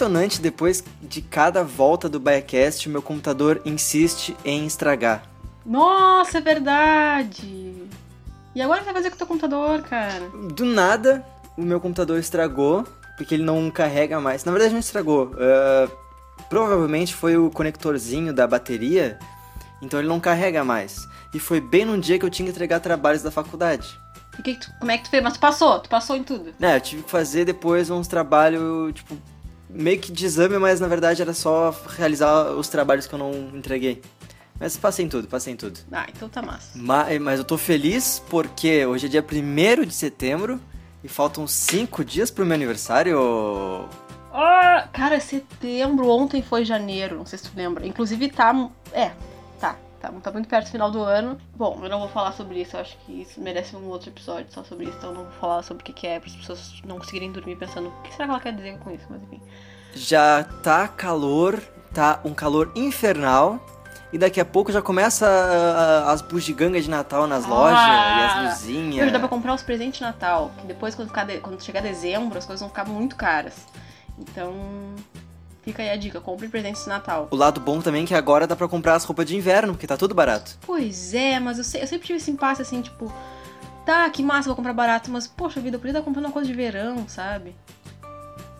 impressionante 0.00 0.40
depois 0.40 0.82
de 1.02 1.20
cada 1.20 1.62
volta 1.62 2.08
do 2.08 2.18
Biacast, 2.18 2.88
meu 2.88 3.02
computador 3.02 3.60
insiste 3.66 4.34
em 4.46 4.66
estragar. 4.66 5.24
Nossa, 5.64 6.38
é 6.38 6.40
verdade! 6.40 7.74
E 8.54 8.62
agora 8.62 8.80
o 8.80 8.84
que 8.84 8.92
vai 8.92 8.94
fazer 8.94 9.10
com 9.10 9.14
o 9.16 9.18
teu 9.18 9.26
computador, 9.26 9.82
cara? 9.82 10.30
Do 10.54 10.64
nada, 10.64 11.22
o 11.56 11.60
meu 11.62 11.78
computador 11.78 12.18
estragou, 12.18 12.84
porque 13.18 13.34
ele 13.34 13.42
não 13.42 13.70
carrega 13.70 14.18
mais. 14.20 14.42
Na 14.44 14.52
verdade, 14.52 14.72
não 14.72 14.80
estragou. 14.80 15.32
Uh, 15.34 15.90
provavelmente 16.48 17.14
foi 17.14 17.36
o 17.36 17.50
conectorzinho 17.50 18.32
da 18.32 18.46
bateria, 18.46 19.18
então 19.82 20.00
ele 20.00 20.08
não 20.08 20.18
carrega 20.18 20.64
mais. 20.64 21.06
E 21.34 21.38
foi 21.38 21.60
bem 21.60 21.84
num 21.84 22.00
dia 22.00 22.18
que 22.18 22.24
eu 22.24 22.30
tinha 22.30 22.46
que 22.46 22.52
entregar 22.52 22.80
trabalhos 22.80 23.22
da 23.22 23.30
faculdade. 23.30 24.00
E 24.38 24.42
que 24.42 24.54
que 24.54 24.60
tu- 24.66 24.72
como 24.80 24.90
é 24.90 24.96
que 24.96 25.04
tu 25.04 25.10
fez? 25.10 25.22
Mas 25.22 25.34
tu 25.34 25.40
passou, 25.40 25.78
tu 25.78 25.90
passou 25.90 26.16
em 26.16 26.22
tudo. 26.24 26.54
Né, 26.58 26.76
eu 26.76 26.80
tive 26.80 27.02
que 27.02 27.10
fazer 27.10 27.44
depois 27.44 27.90
uns 27.90 28.08
trabalhos, 28.08 28.94
tipo, 28.94 29.14
meio 29.72 29.98
que 29.98 30.10
de 30.12 30.24
exame, 30.26 30.58
mas 30.58 30.80
na 30.80 30.88
verdade 30.88 31.22
era 31.22 31.32
só 31.34 31.74
realizar 31.96 32.52
os 32.52 32.68
trabalhos 32.68 33.06
que 33.06 33.14
eu 33.14 33.18
não 33.18 33.32
entreguei. 33.54 34.00
Mas 34.58 34.76
passei 34.76 35.06
em 35.06 35.08
tudo, 35.08 35.26
passei 35.26 35.54
em 35.54 35.56
tudo. 35.56 35.78
Ah, 35.90 36.06
então 36.14 36.28
tá 36.28 36.42
massa. 36.42 36.70
Ma- 36.78 37.06
Mas 37.20 37.38
eu 37.38 37.44
tô 37.44 37.56
feliz 37.56 38.22
porque 38.28 38.84
hoje 38.84 39.06
é 39.06 39.08
dia 39.08 39.24
1 39.24 39.84
de 39.86 39.94
setembro 39.94 40.60
e 41.02 41.08
faltam 41.08 41.46
5 41.46 42.04
dias 42.04 42.30
pro 42.30 42.44
meu 42.44 42.54
aniversário. 42.54 43.88
Ah, 44.32 44.86
cara, 44.92 45.16
é 45.16 45.20
setembro, 45.20 46.08
ontem 46.08 46.42
foi 46.42 46.64
janeiro, 46.64 47.16
não 47.16 47.26
sei 47.26 47.38
se 47.38 47.44
tu 47.48 47.52
lembra. 47.56 47.86
Inclusive 47.86 48.28
tá. 48.28 48.68
É, 48.92 49.12
tá. 50.00 50.10
Tá, 50.10 50.30
muito 50.32 50.48
perto 50.48 50.66
do 50.66 50.70
final 50.70 50.90
do 50.90 51.02
ano. 51.02 51.38
Bom, 51.54 51.78
eu 51.82 51.88
não 51.88 52.00
vou 52.00 52.08
falar 52.08 52.32
sobre 52.32 52.60
isso, 52.60 52.76
eu 52.76 52.80
acho 52.80 52.96
que 53.06 53.22
isso 53.22 53.40
merece 53.40 53.76
um 53.76 53.86
outro 53.88 54.08
episódio 54.10 54.46
só 54.52 54.64
sobre 54.64 54.86
isso, 54.86 54.96
então 54.98 55.10
eu 55.10 55.16
não 55.16 55.22
vou 55.24 55.32
falar 55.34 55.62
sobre 55.62 55.82
o 55.82 55.84
que, 55.84 55.92
que 55.92 56.06
é, 56.06 56.18
para 56.18 56.28
as 56.28 56.36
pessoas 56.36 56.82
não 56.84 56.98
conseguirem 56.98 57.30
dormir 57.32 57.56
pensando 57.56 57.88
o 57.88 58.02
que 58.02 58.12
será 58.12 58.24
que 58.26 58.30
ela 58.32 58.40
quer 58.40 58.52
dizer 58.54 58.78
com 58.78 58.90
isso, 58.90 59.04
mas 59.10 59.22
enfim. 59.22 59.40
Já 59.94 60.44
tá 60.62 60.86
calor, 60.88 61.60
tá 61.92 62.20
um 62.24 62.32
calor 62.34 62.70
infernal. 62.74 63.58
E 64.12 64.18
daqui 64.18 64.40
a 64.40 64.44
pouco 64.44 64.72
já 64.72 64.82
começa 64.82 65.24
ah, 65.24 66.10
as 66.10 66.20
bugigangas 66.20 66.82
de 66.82 66.90
Natal 66.90 67.28
nas 67.28 67.46
lojas 67.46 67.78
e 67.78 68.22
as 68.24 68.42
luzinhas. 68.60 69.04
Hoje 69.04 69.12
dá 69.12 69.20
pra 69.20 69.28
comprar 69.28 69.54
os 69.54 69.62
presentes 69.62 69.98
de 70.00 70.04
Natal, 70.04 70.50
que 70.58 70.66
depois, 70.66 70.96
quando, 70.96 71.06
ficar 71.08 71.22
de- 71.24 71.38
quando 71.38 71.62
chegar 71.62 71.80
dezembro, 71.80 72.36
as 72.36 72.44
coisas 72.44 72.58
vão 72.60 72.68
ficar 72.68 72.84
muito 72.86 73.14
caras. 73.14 73.54
Então, 74.18 74.52
fica 75.70 75.82
aí 75.82 75.90
a 75.90 75.96
dica, 75.96 76.20
compre 76.20 76.48
presentes 76.48 76.82
de 76.84 76.88
Natal. 76.88 77.28
O 77.30 77.36
lado 77.36 77.60
bom 77.60 77.80
também 77.80 78.04
é 78.04 78.06
que 78.06 78.14
agora 78.14 78.46
dá 78.46 78.54
pra 78.56 78.68
comprar 78.68 78.94
as 78.94 79.04
roupas 79.04 79.26
de 79.26 79.36
inverno, 79.36 79.72
porque 79.74 79.86
tá 79.86 79.96
tudo 79.96 80.14
barato. 80.14 80.56
Pois 80.66 81.14
é, 81.14 81.38
mas 81.40 81.58
eu, 81.58 81.64
se- 81.64 81.78
eu 81.80 81.86
sempre 81.86 82.06
tive 82.06 82.18
esse 82.18 82.30
impasse 82.30 82.62
assim, 82.62 82.80
tipo, 82.82 83.12
tá, 83.86 84.08
que 84.10 84.22
massa, 84.22 84.48
vou 84.48 84.56
comprar 84.56 84.72
barato, 84.72 85.10
mas 85.10 85.26
poxa 85.26 85.60
vida, 85.60 85.76
eu 85.76 85.80
podia 85.80 85.92
estar 85.92 86.02
comprando 86.02 86.26
uma 86.26 86.32
coisa 86.32 86.48
de 86.48 86.54
verão, 86.54 87.08
sabe? 87.08 87.54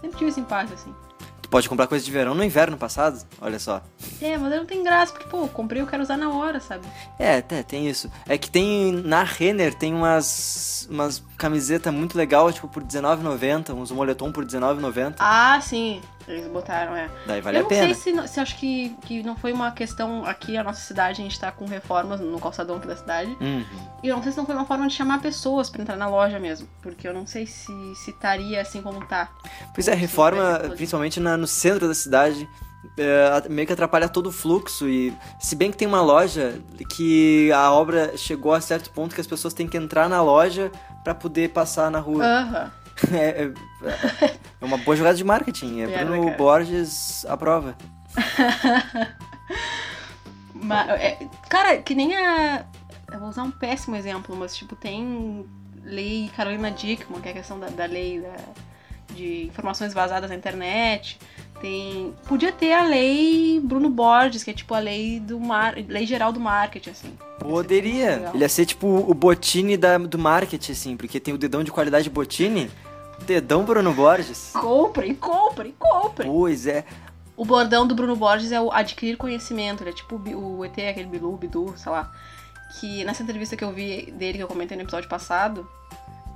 Sempre 0.01 0.17
tive 0.19 0.31
esse 0.31 0.41
impasse 0.41 0.73
assim. 0.75 0.95
Tu 1.43 1.49
pode 1.49 1.69
comprar 1.69 1.87
coisa 1.89 2.05
de 2.05 2.11
verão 2.13 2.35
no 2.35 2.45
inverno 2.45 2.77
passado, 2.77 3.21
olha 3.41 3.59
só. 3.59 3.83
É, 4.23 4.39
mas 4.39 4.51
não 4.55 4.65
tem 4.65 4.83
graça, 4.85 5.13
porque, 5.13 5.29
pô, 5.29 5.49
comprei, 5.49 5.83
eu 5.83 5.87
quero 5.87 6.03
usar 6.03 6.17
na 6.17 6.31
hora, 6.31 6.61
sabe? 6.61 6.87
É, 7.19 7.39
até 7.39 7.63
tem 7.63 7.89
isso. 7.89 8.11
É 8.29 8.39
que 8.39 8.49
tem 8.51 8.93
na 8.93 9.23
Renner 9.25 9.75
tem 9.75 9.93
umas 9.93 10.87
umas 10.91 11.23
camiseta 11.37 11.91
muito 11.93 12.17
legal, 12.17 12.53
tipo 12.53 12.67
por 12.69 12.83
R$19,90, 12.83 13.75
uns 13.75 13.91
moletom 13.91 14.33
por 14.33 14.45
R$19,90. 14.45 15.15
Ah, 15.19 15.61
sim, 15.61 16.01
eles 16.29 16.47
botaram, 16.49 16.95
é. 16.95 17.09
Daí 17.27 17.41
vale 17.41 17.57
eu 17.57 17.61
a 17.61 17.63
não 17.63 17.69
pena. 17.69 17.85
sei 17.87 17.95
se, 17.95 18.13
não- 18.13 18.27
se 18.27 18.39
acho 18.41 18.57
que, 18.57 18.97
que 19.07 19.23
não 19.23 19.37
foi 19.37 19.53
uma 19.53 19.71
questão 19.73 20.25
aqui, 20.25 20.57
a 20.57 20.63
nossa 20.63 20.81
cidade, 20.81 21.21
a 21.21 21.25
gente 21.25 21.39
tá 21.39 21.51
com 21.51 21.65
reformas 21.67 22.21
no 22.21 22.39
calçadão 22.39 22.77
aqui 22.77 22.87
da 22.87 22.97
cidade. 22.97 23.37
Uhum. 23.41 23.65
E 24.03 24.09
eu 24.09 24.17
não 24.17 24.23
sei 24.23 24.33
se 24.33 24.39
não 24.39 24.47
foi 24.47 24.55
uma 24.55 24.65
forma 24.67 24.87
de 24.87 24.95
chamar 24.95 25.21
pessoas 25.21 25.69
pra 25.71 25.83
entrar 25.83 25.97
na 25.97 26.09
loja 26.09 26.39
mesmo. 26.39 26.69
Porque 26.83 27.07
eu 27.09 27.15
não 27.15 27.27
sei 27.27 27.47
se 27.47 27.71
se 27.97 28.11
estaria 28.11 28.61
assim 28.61 28.81
como 28.83 29.05
tá. 29.07 29.29
Pois 29.75 29.89
é, 29.89 29.95
reforma, 29.95 30.61
principalmente 30.77 31.19
na- 31.21 31.37
no 31.37 31.47
centro 31.47 31.89
da 31.89 31.95
cidade, 31.95 32.49
é, 32.97 33.49
meio 33.49 33.67
que 33.67 33.73
atrapalha 33.73 34.09
todo 34.09 34.29
o 34.29 34.33
fluxo. 34.33 34.89
E 34.89 35.13
se 35.39 35.55
bem 35.57 35.71
que 35.71 35.77
tem 35.77 35.89
uma 35.89 36.01
loja 36.03 36.61
que 36.97 37.51
a 37.53 37.71
obra 37.73 38.17
chegou 38.17 38.53
a 38.55 38.61
certo 38.61 38.91
ponto 38.91 39.15
que 39.15 39.21
as 39.21 39.27
pessoas 39.27 39.53
têm 39.55 39.67
que 39.69 39.77
entrar 39.77 40.09
na 40.09 40.23
loja 40.23 40.71
pra 41.05 41.15
poder 41.15 41.51
passar 41.51 41.91
na 41.91 41.99
rua. 41.99 42.25
Aham. 42.25 42.71
É, 42.77 42.80
é- 43.13 43.53
é 44.61 44.65
uma 44.65 44.77
boa 44.79 44.97
jogada 44.97 45.17
de 45.17 45.25
marketing. 45.25 45.81
É 45.81 45.87
Merda, 45.87 46.05
Bruno 46.11 46.25
cara. 46.27 46.37
Borges 46.37 47.25
aprova. 47.27 47.77
Ma- 50.55 50.93
é, 50.97 51.19
cara, 51.49 51.79
que 51.79 51.95
nem 51.95 52.15
a. 52.17 52.65
Eu 53.13 53.19
vou 53.21 53.29
usar 53.29 53.43
um 53.43 53.51
péssimo 53.51 53.97
exemplo, 53.97 54.37
mas 54.37 54.55
tipo, 54.57 54.77
tem 54.77 55.45
lei 55.85 56.31
Carolina 56.37 56.71
Dickman, 56.71 57.21
que 57.21 57.29
é 57.29 57.33
a 57.33 57.35
questão 57.35 57.59
da, 57.59 57.69
da 57.69 57.87
lei 57.87 58.21
da- 58.21 59.15
de 59.15 59.47
informações 59.47 59.93
vazadas 59.93 60.31
na 60.31 60.37
internet. 60.37 61.19
Tem. 61.61 62.15
Podia 62.27 62.53
ter 62.53 62.73
a 62.73 62.83
lei 62.85 63.61
Bruno 63.63 63.91
Borges, 63.91 64.43
que 64.45 64.51
é 64.51 64.55
tipo 64.55 64.73
a 64.73 64.79
lei 64.79 65.21
do 65.21 65.39
mar... 65.39 65.75
lei 65.77 66.07
geral 66.07 66.33
do 66.33 66.41
marketing, 66.41 66.91
assim. 66.91 67.19
Poderia. 67.39 68.31
Ele 68.33 68.43
ia 68.43 68.49
ser 68.49 68.65
tipo 68.67 68.87
o 68.87 69.13
Botini 69.13 69.77
da, 69.77 69.99
do 69.99 70.19
marketing, 70.19 70.73
assim, 70.73 70.97
porque 70.97 71.19
tem 71.21 71.35
o 71.35 71.39
dedão 71.39 71.63
de 71.65 71.71
qualidade 71.71 72.09
Botini. 72.09 72.71
Dedão 73.27 73.65
Bruno 73.65 73.93
Borges. 73.93 74.53
Comprem, 74.53 75.15
comprem, 75.15 75.75
comprem! 75.79 76.31
Pois 76.31 76.67
é. 76.67 76.85
O 77.37 77.45
bordão 77.45 77.87
do 77.87 77.95
Bruno 77.95 78.17
Borges 78.17 78.53
é 78.53 78.61
o 78.61 78.71
adquirir 78.71 79.17
conhecimento. 79.17 79.83
Ele 79.83 79.91
é 79.91 79.93
tipo 79.93 80.17
o 80.17 80.65
ET, 80.65 80.79
aquele 80.79 81.07
Bilu, 81.07 81.37
Bidu, 81.37 81.75
sei 81.77 81.91
lá. 81.91 82.13
Que 82.79 83.05
nessa 83.05 83.23
entrevista 83.23 83.57
que 83.57 83.65
eu 83.65 83.73
vi 83.73 84.11
dele, 84.13 84.39
que 84.39 84.45
eu 84.45 84.49
comentei 84.49 84.77
no 84.77 84.83
episódio 84.83 85.09
passado, 85.09 85.67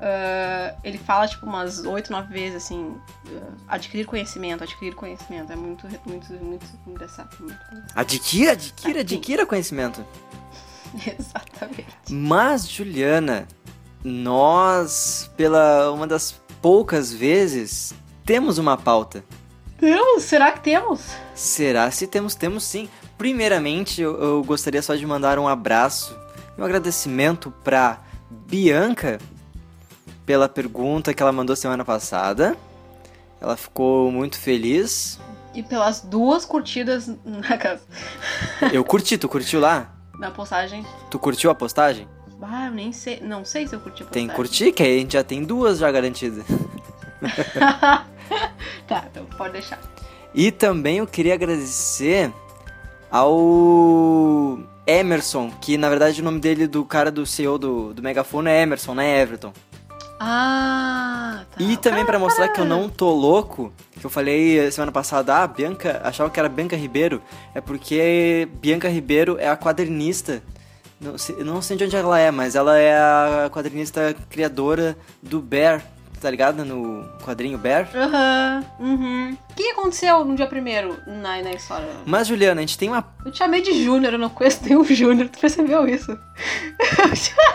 ah, 0.00 0.75
ele 0.83 0.99
fala, 0.99 1.27
tipo, 1.27 1.47
umas 1.47 1.84
oito, 1.84 2.12
nove 2.12 2.33
vezes, 2.33 2.56
assim, 2.65 2.97
ah, 3.27 3.75
adquirir 3.75 4.05
conhecimento, 4.05 4.62
adquirir 4.62 4.95
conhecimento. 4.95 5.53
É 5.53 5.56
muito, 5.56 5.87
muito, 6.06 6.33
muito 6.34 6.66
engraçado. 6.87 7.37
Muito 7.41 7.59
engraçado. 7.72 7.99
Adquira, 7.99 8.53
adquira, 8.53 9.01
adquira 9.01 9.47
conhecimento. 9.47 10.05
Exatamente. 11.19 11.87
Mas, 12.11 12.69
Juliana, 12.69 13.49
nós, 14.03 15.31
pela 15.37 15.91
uma 15.91 16.06
das 16.06 16.33
poucas 16.65 17.13
vezes, 17.13 17.93
temos 18.25 18.57
uma 18.57 18.75
pauta. 18.75 19.23
Temos? 19.79 20.23
Será 20.23 20.51
que 20.51 20.61
temos? 20.61 21.11
Será? 21.35 21.91
Se 21.91 22.07
temos, 22.07 22.35
temos 22.35 22.65
sim. 22.65 22.89
Primeiramente, 23.19 24.01
eu, 24.01 24.19
eu 24.19 24.43
gostaria 24.43 24.81
só 24.81 24.95
de 24.95 25.05
mandar 25.05 25.39
um 25.39 25.47
abraço 25.47 26.19
e 26.57 26.61
um 26.63 26.65
agradecimento 26.65 27.53
pra 27.63 28.01
Bianca 28.31 29.19
pela 30.25 30.49
pergunta 30.49 31.13
que 31.13 31.23
ela 31.23 31.33
mandou 31.33 31.55
semana 31.55 31.85
passada. 31.85 32.57
Ela 33.43 33.59
ficou 33.59 34.11
muito 34.11 34.39
feliz. 34.39 35.21
E 35.53 35.63
pelas 35.63 36.01
duas 36.01 36.47
curtidas 36.47 37.11
na, 37.27 37.59
casa, 37.59 37.83
Eu 38.73 38.83
curti, 38.83 39.19
tu 39.19 39.29
curtiu 39.29 39.61
lá? 39.61 39.95
na 40.19 40.31
postagem. 40.31 40.83
Tu 41.11 41.19
curtiu 41.19 41.51
a 41.51 41.55
postagem? 41.55 42.09
Ah, 42.50 42.66
eu 42.66 42.72
nem 42.72 42.93
sei. 42.93 43.21
Não 43.21 43.44
sei 43.44 43.66
se 43.66 43.75
eu 43.75 43.81
curti 43.81 44.03
a 44.03 44.06
postagem. 44.06 44.27
Tem 44.27 44.28
que 44.28 44.34
curtir, 44.34 44.72
que 44.72 44.82
aí 44.82 44.97
a 44.97 45.00
gente 45.00 45.12
já 45.12 45.25
tem 45.25 45.43
duas 45.43 45.78
já 45.78 45.91
garantidas. 45.91 46.44
tá, 48.87 49.05
então 49.10 49.25
pode 49.37 49.53
deixar. 49.53 49.81
E 50.34 50.50
também 50.50 50.98
eu 50.98 51.07
queria 51.07 51.34
agradecer 51.34 52.33
ao 53.10 54.59
Emerson, 54.86 55.51
que 55.60 55.78
na 55.78 55.89
verdade 55.89 56.21
o 56.21 56.24
nome 56.24 56.41
dele 56.41 56.66
do 56.66 56.84
cara 56.84 57.10
do 57.10 57.24
CEO 57.24 57.57
do, 57.59 57.95
do 57.95 58.03
Megafone 58.03 58.51
é 58.51 58.63
Emerson, 58.63 58.95
não 58.95 59.03
é 59.03 59.21
Everton. 59.21 59.53
Ah, 60.19 61.45
tá. 61.51 61.63
E 61.63 61.77
também 61.77 62.04
pra 62.04 62.19
mostrar 62.19 62.48
que 62.48 62.60
eu 62.60 62.65
não 62.65 62.89
tô 62.89 63.10
louco, 63.13 63.72
que 63.98 64.04
eu 64.04 64.10
falei 64.10 64.71
semana 64.71 64.91
passada, 64.91 65.42
ah, 65.42 65.47
Bianca, 65.47 66.01
achava 66.04 66.30
que 66.30 66.39
era 66.39 66.48
Bianca 66.48 66.77
Ribeiro, 66.77 67.22
é 67.54 67.60
porque 67.60 68.48
Bianca 68.60 68.89
Ribeiro 68.89 69.36
é 69.39 69.48
a 69.48 69.57
quadrinista. 69.57 70.42
Não 71.04 71.45
não 71.54 71.60
sei 71.62 71.77
de 71.77 71.84
onde 71.84 71.95
ela 71.97 72.18
é, 72.18 72.30
mas 72.30 72.54
ela 72.54 72.78
é 72.78 72.97
a 72.97 73.51
quadrinista 73.53 74.16
criadora 74.30 74.97
do 75.22 75.41
Bear, 75.41 75.84
tá 76.21 76.30
ligado? 76.30 76.65
No 76.65 77.04
quadrinho 77.22 77.59
Bear. 77.59 77.89
Aham, 77.95 78.65
uhum. 78.80 79.36
O 79.51 79.54
que 79.54 79.71
aconteceu 79.71 80.24
no 80.24 80.34
dia 80.34 80.47
primeiro 80.47 80.97
na, 81.06 81.42
na 81.42 81.53
história? 81.53 81.86
Mas, 82.06 82.27
Juliana, 82.27 82.60
a 82.60 82.62
gente 82.62 82.78
tem 82.78 82.89
uma 82.89 83.06
Eu 83.24 83.30
te 83.30 83.39
chamei 83.39 83.60
de 83.60 83.84
Júnior, 83.84 84.15
eu 84.15 84.18
não 84.18 84.30
conheço 84.30 84.65
nenhum 84.65 84.83
Júnior, 84.84 85.28
tu 85.28 85.39
percebeu 85.39 85.86
isso? 85.86 86.18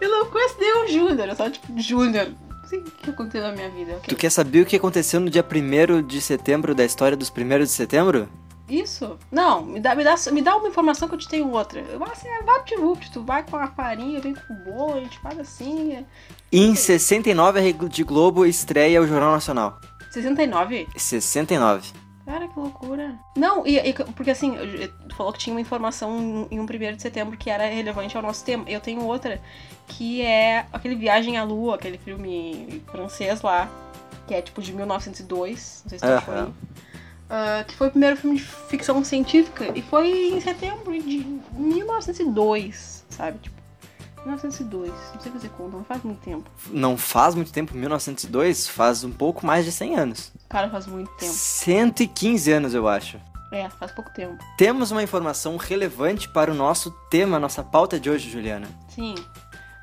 Eu 0.00 0.08
não 0.10 0.26
conheço 0.26 0.56
nenhum 0.60 0.86
Júnior, 0.86 1.28
eu 1.28 1.34
só 1.36 1.48
tipo 1.50 1.66
Júnior. 1.80 2.28
Não 2.28 2.68
sei 2.68 2.80
o 2.80 2.82
que 2.84 3.10
aconteceu 3.10 3.40
na 3.42 3.52
minha 3.52 3.70
vida. 3.70 3.92
ok? 3.92 4.04
Tu 4.08 4.16
quer 4.16 4.30
saber 4.30 4.60
o 4.60 4.66
que 4.66 4.76
aconteceu 4.76 5.18
no 5.20 5.30
dia 5.30 5.42
1 5.44 6.02
de 6.06 6.20
setembro 6.20 6.74
da 6.74 6.84
história 6.84 7.16
dos 7.16 7.30
primeiros 7.30 7.68
de 7.68 7.74
setembro? 7.74 8.28
Isso? 8.68 9.18
Não, 9.32 9.64
me 9.64 9.80
dá, 9.80 9.94
me, 9.94 10.04
dá, 10.04 10.14
me 10.30 10.42
dá 10.42 10.56
uma 10.56 10.68
informação 10.68 11.08
que 11.08 11.14
eu 11.14 11.18
te 11.18 11.28
tenho 11.28 11.50
outra. 11.50 11.80
Eu 11.80 11.98
falo 11.98 12.12
assim, 12.12 12.28
é 12.28 12.42
vapt 12.42 13.10
tu 13.12 13.22
vai 13.22 13.42
com 13.42 13.56
a 13.56 13.68
farinha, 13.68 14.20
vem 14.20 14.34
com 14.34 14.52
o 14.52 14.56
bolo, 14.56 14.94
a 14.98 15.00
gente 15.00 15.18
faz 15.20 15.38
assim. 15.38 15.94
é. 15.94 16.04
Em 16.52 16.74
69, 16.74 17.58
a 17.58 17.62
Rede 17.62 18.04
Globo 18.04 18.44
estreia 18.44 19.00
o 19.00 19.06
Jornal 19.06 19.32
Nacional. 19.32 19.78
69? 20.10 20.86
69. 20.96 21.92
Cara, 22.26 22.46
que 22.46 22.60
loucura. 22.60 23.18
Não, 23.34 23.66
e, 23.66 23.78
e- 23.78 23.94
porque 24.14 24.30
assim, 24.30 24.54
tu 25.08 25.16
falou 25.16 25.32
que 25.32 25.38
tinha 25.38 25.54
uma 25.54 25.60
informação 25.62 26.46
em 26.50 26.60
um 26.60 26.64
1 26.64 26.66
de 26.96 27.00
setembro 27.00 27.38
que 27.38 27.48
era 27.48 27.64
relevante 27.66 28.14
ao 28.18 28.22
nosso 28.22 28.44
tema. 28.44 28.64
Eu 28.68 28.80
tenho 28.80 29.02
outra, 29.02 29.40
que 29.86 30.20
é 30.20 30.66
aquele 30.70 30.94
Viagem 30.94 31.38
à 31.38 31.44
Lua, 31.44 31.76
aquele 31.76 31.96
filme 31.96 32.82
francês 32.90 33.40
lá. 33.40 33.66
que 34.26 34.34
é 34.34 34.42
tipo 34.42 34.60
de 34.60 34.74
1902, 34.74 35.80
não 35.84 35.88
sei 35.88 35.98
se 35.98 36.04
tu 36.04 36.12
achou 36.12 36.34
aí. 36.34 36.40
Aham. 36.40 36.52
Ah, 37.30 37.62
que 37.66 37.74
foi 37.74 37.88
o 37.88 37.90
primeiro 37.90 38.16
filme 38.16 38.38
de 38.38 38.42
ficção 38.42 39.04
científica 39.04 39.70
e 39.74 39.82
foi 39.82 40.32
em 40.32 40.40
setembro 40.40 40.98
de 41.02 41.26
1902, 41.52 43.04
sabe? 43.10 43.38
Tipo, 43.38 43.58
1902, 44.24 44.90
não 45.14 45.20
sei 45.20 45.30
fazer 45.32 45.48
conta, 45.50 45.76
não 45.76 45.84
faz 45.84 46.02
muito 46.02 46.20
tempo. 46.20 46.50
Não 46.70 46.96
faz 46.96 47.34
muito 47.34 47.52
tempo, 47.52 47.76
1902, 47.76 48.66
faz 48.68 49.04
um 49.04 49.12
pouco 49.12 49.44
mais 49.46 49.64
de 49.64 49.72
100 49.72 49.96
anos. 49.96 50.32
Cara, 50.48 50.70
faz 50.70 50.86
muito 50.86 51.10
tempo. 51.16 51.32
115 51.32 52.50
anos, 52.50 52.72
eu 52.74 52.88
acho. 52.88 53.20
É, 53.52 53.68
faz 53.70 53.92
pouco 53.92 54.10
tempo. 54.12 54.36
Temos 54.56 54.90
uma 54.90 55.02
informação 55.02 55.56
relevante 55.56 56.28
para 56.28 56.50
o 56.50 56.54
nosso 56.54 56.90
tema, 57.10 57.38
nossa 57.38 57.62
pauta 57.62 58.00
de 58.00 58.10
hoje, 58.10 58.30
Juliana. 58.30 58.68
Sim. 58.88 59.14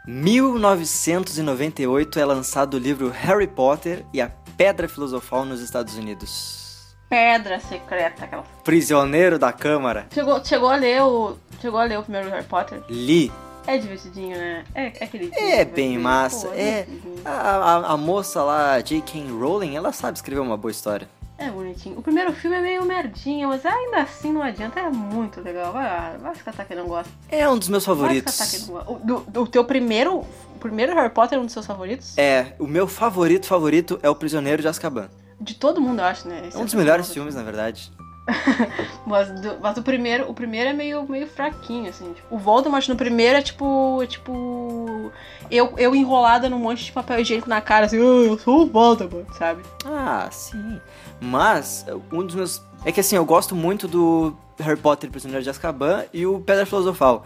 1998 0.08 2.20
é 2.20 2.26
lançado 2.26 2.76
o 2.76 2.80
livro 2.80 3.10
Harry 3.10 3.48
Potter 3.48 4.06
e 4.14 4.22
a 4.22 4.30
Pedra 4.56 4.88
Filosofal 4.88 5.44
nos 5.46 5.62
Estados 5.62 5.96
Unidos. 5.96 6.65
Pedra 7.10 7.60
secreta, 7.60 8.26
aquela. 8.26 8.44
Prisioneiro 8.64 9.38
da 9.38 9.52
Câmara. 9.54 10.08
Chegou, 10.14 10.44
chegou 10.44 10.70
a 10.70 10.76
ler 10.76 11.02
o. 11.04 11.38
Chegou 11.62 11.80
a 11.80 11.84
ler 11.84 12.00
o 12.00 12.04
primeiro 12.04 12.30
Harry 12.30 12.46
Potter? 12.46 12.82
Li. 12.90 13.32
É 13.68 13.78
divertidinho, 13.78 14.38
né? 14.38 14.64
É, 14.76 14.86
é 15.00 15.04
aquele. 15.06 15.32
É 15.36 15.66
bem 15.66 15.98
massa. 15.98 16.48
Pô, 16.48 16.54
É. 16.54 16.84
divertidinho. 16.84 17.22
A, 17.26 17.32
a- 17.32 17.94
a 17.94 17.98
moça 17.98 18.44
lá, 18.44 18.80
J.K. 18.80 19.28
Rowling, 19.32 19.76
ela 19.76 19.92
sabe 19.92 20.18
escrever 20.18 20.42
uma 20.42 20.58
boa 20.58 20.72
história. 20.72 21.08
É 21.38 21.50
bonitinho. 21.50 21.98
O 22.00 22.02
primeiro 22.02 22.32
filme 22.32 22.56
é 22.56 22.62
meio 22.62 22.86
merdinha, 22.86 23.48
mas 23.48 23.66
ainda 23.66 23.98
assim 24.04 24.32
não 24.32 24.42
adianta. 24.42 24.80
É 24.80 24.90
muito 24.90 25.42
legal. 25.42 25.74
Vai, 25.74 26.18
vai 26.18 26.36
se 26.36 26.44
catar 26.44 26.64
quem 26.66 26.78
não 26.78 26.88
gosta. 26.88 27.12
É 27.30 27.48
um 27.50 27.58
dos 27.58 27.68
meus 27.68 27.86
Vai 27.86 27.96
favoritos. 27.96 28.38
quem 28.52 28.60
não 28.62 28.68
gosta. 28.68 28.92
O, 28.92 28.96
do- 29.00 29.20
do- 29.28 29.48
teu 29.48 29.64
primeiro. 29.66 30.20
O 30.20 30.58
primeiro 30.60 30.94
Harry 30.96 31.10
Potter 31.10 31.38
é 31.38 31.42
um 31.42 31.46
dos 31.46 31.54
seus 31.54 31.66
favoritos? 31.66 32.18
É, 32.18 32.54
o 32.58 32.66
meu 32.66 32.88
favorito 32.88 33.46
favorito 33.48 34.00
é 34.02 34.10
o 34.10 34.16
Prisioneiro 34.16 34.62
de 34.62 34.68
Azkaban. 34.68 35.10
De 35.40 35.56
todo 35.56 35.82
mundo, 35.82 36.00
eu 36.00 36.06
acho, 36.06 36.28
né? 36.28 36.48
Esse 36.48 36.58
É 36.58 36.60
um 36.60 36.66
dos 36.66 36.74
o 36.74 36.78
melhores 36.78 37.12
filmes, 37.12 37.36
na 37.36 37.44
verdade. 37.44 37.92
Mas, 39.06 39.30
do, 39.40 39.60
mas 39.62 39.78
o 39.78 39.84
primeiro, 39.84 40.28
o 40.28 40.34
primeiro 40.34 40.72
é 40.72 40.74
meio, 40.74 41.08
meio 41.08 41.28
fraquinho, 41.28 41.88
assim. 41.88 42.12
Tipo, 42.14 42.36
o 42.36 42.40
Voldemort 42.40 42.88
no 42.88 42.96
primeiro 42.96 43.38
é 43.38 43.42
tipo. 43.42 44.02
É 44.02 44.08
tipo. 44.08 45.12
Eu, 45.52 45.76
eu 45.78 45.94
enrolada 45.96 46.50
num 46.50 46.58
monte 46.58 46.84
de 46.84 46.92
papel 46.92 47.20
higiênico 47.20 47.48
na 47.48 47.62
cara, 47.62 47.86
assim, 47.86 47.98
"Ah, 47.98 48.26
eu 48.26 48.40
sou 48.40 48.64
o 48.64 48.66
Voldemort, 48.66 49.32
sabe? 49.38 49.62
Ah, 49.86 50.28
sim. 50.32 50.82
Mas, 51.22 51.86
um 52.12 52.26
dos 52.26 52.34
meus. 52.34 52.64
É 52.84 52.92
que 52.92 53.00
assim, 53.00 53.16
eu 53.16 53.26
gosto 53.26 53.56
muito 53.56 53.88
do 53.88 54.36
Harry 54.60 54.80
Potter 54.80 55.08
e 55.08 55.12
Prisioneiro 55.12 55.44
de 55.44 55.50
Azkaban 55.52 56.06
e 56.12 56.26
o 56.26 56.40
Pedra 56.40 56.66
Filosofal. 56.66 57.26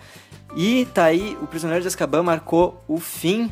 E 0.56 0.86
tá 0.94 1.06
aí, 1.06 1.38
o 1.42 1.48
Prisioneiro 1.48 1.82
de 1.82 1.88
Azkaban 1.88 2.24
marcou 2.24 2.84
o 2.88 2.98
fim 3.00 3.50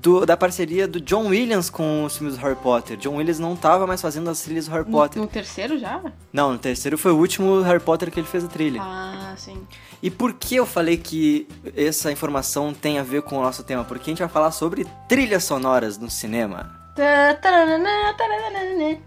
do- 0.00 0.24
da 0.26 0.36
parceria 0.36 0.86
do 0.88 1.00
John 1.00 1.26
Williams 1.28 1.70
com 1.70 2.04
os 2.04 2.16
filmes 2.16 2.36
do 2.36 2.40
Harry 2.42 2.56
Potter. 2.56 2.96
John 2.96 3.16
Williams 3.16 3.38
não 3.38 3.54
tava 3.56 3.86
mais 3.86 4.00
fazendo 4.02 4.28
as 4.30 4.40
trilhas 4.42 4.66
do 4.66 4.72
Harry 4.72 4.84
No, 4.86 4.90
Potter. 4.92 5.20
no 5.22 5.28
terceiro 5.28 5.78
já? 5.78 6.00
Não, 6.32 6.52
no 6.52 6.58
terceiro 6.58 6.96
foi 6.98 7.12
o 7.12 7.16
último 7.18 7.60
Harry 7.62 7.80
Potter 7.80 8.10
que 8.10 8.20
ele 8.20 8.26
fez 8.26 8.44
a 8.44 8.48
trilha. 8.48 8.80
Ah, 8.82 9.34
sim. 9.36 9.66
E 10.02 10.10
por 10.10 10.34
que 10.34 10.56
eu 10.56 10.66
falei 10.66 10.96
que 10.96 11.48
essa 11.76 12.12
informação 12.12 12.74
tem 12.74 12.98
a 12.98 13.02
ver 13.02 13.22
com 13.22 13.38
o 13.38 13.42
nosso 13.42 13.62
tema? 13.62 13.84
Porque 13.84 14.10
a 14.10 14.12
gente 14.12 14.18
vai 14.18 14.28
falar 14.28 14.50
sobre 14.50 14.86
trilhas 15.08 15.44
sonoras 15.44 15.96
no 15.98 16.10
cinema. 16.10 16.82
Tá. 16.94 17.36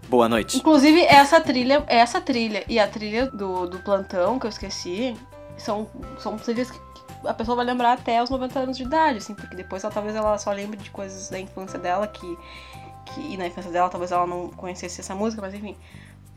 Boa 0.08 0.28
noite. 0.28 0.58
Inclusive, 0.58 1.00
essa 1.04 1.40
trilha, 1.40 1.84
essa 1.86 2.20
trilha 2.20 2.64
e 2.68 2.78
a 2.78 2.86
trilha 2.86 3.26
do, 3.30 3.66
do 3.66 3.78
plantão, 3.78 4.38
que 4.38 4.46
eu 4.46 4.50
esqueci, 4.50 5.16
são, 5.56 5.88
são 6.18 6.36
trilhas 6.36 6.70
que 6.70 6.78
a 7.24 7.34
pessoa 7.34 7.56
vai 7.56 7.64
lembrar 7.64 7.92
até 7.92 8.22
os 8.22 8.30
90 8.30 8.58
anos 8.58 8.76
de 8.76 8.84
idade, 8.84 9.18
assim, 9.18 9.34
porque 9.34 9.56
depois 9.56 9.84
ela, 9.84 9.92
talvez 9.92 10.14
ela 10.14 10.36
só 10.38 10.52
lembre 10.52 10.76
de 10.76 10.90
coisas 10.90 11.28
da 11.28 11.38
infância 11.38 11.78
dela 11.78 12.06
que, 12.06 12.38
que. 13.06 13.20
E 13.20 13.36
na 13.36 13.46
infância 13.46 13.70
dela 13.70 13.88
talvez 13.88 14.12
ela 14.12 14.26
não 14.26 14.48
conhecesse 14.50 15.00
essa 15.00 15.14
música, 15.14 15.42
mas 15.42 15.54
enfim. 15.54 15.76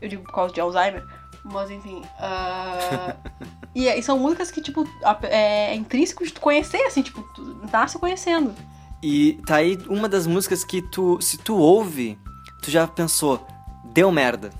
Eu 0.00 0.08
digo 0.08 0.24
por 0.24 0.32
causa 0.32 0.52
de 0.52 0.60
Alzheimer. 0.60 1.04
Mas 1.44 1.70
enfim. 1.70 2.02
ah, 2.18 3.16
e, 3.74 3.86
e 3.86 4.02
são 4.02 4.18
músicas 4.18 4.50
que, 4.50 4.60
tipo, 4.60 4.84
é, 5.24 5.72
é 5.72 5.74
intrínseco 5.74 6.24
de 6.24 6.32
tu 6.32 6.40
conhecer, 6.40 6.82
assim, 6.82 7.02
tipo, 7.02 7.22
tu 7.34 7.42
nasce 7.72 7.98
conhecendo. 7.98 8.54
E 9.02 9.40
tá 9.46 9.56
aí 9.56 9.78
uma 9.88 10.08
das 10.08 10.26
músicas 10.26 10.64
que 10.64 10.80
tu, 10.80 11.20
se 11.20 11.36
tu 11.36 11.56
ouve, 11.56 12.16
tu 12.62 12.70
já 12.70 12.86
pensou, 12.86 13.44
deu 13.84 14.10
merda. 14.12 14.50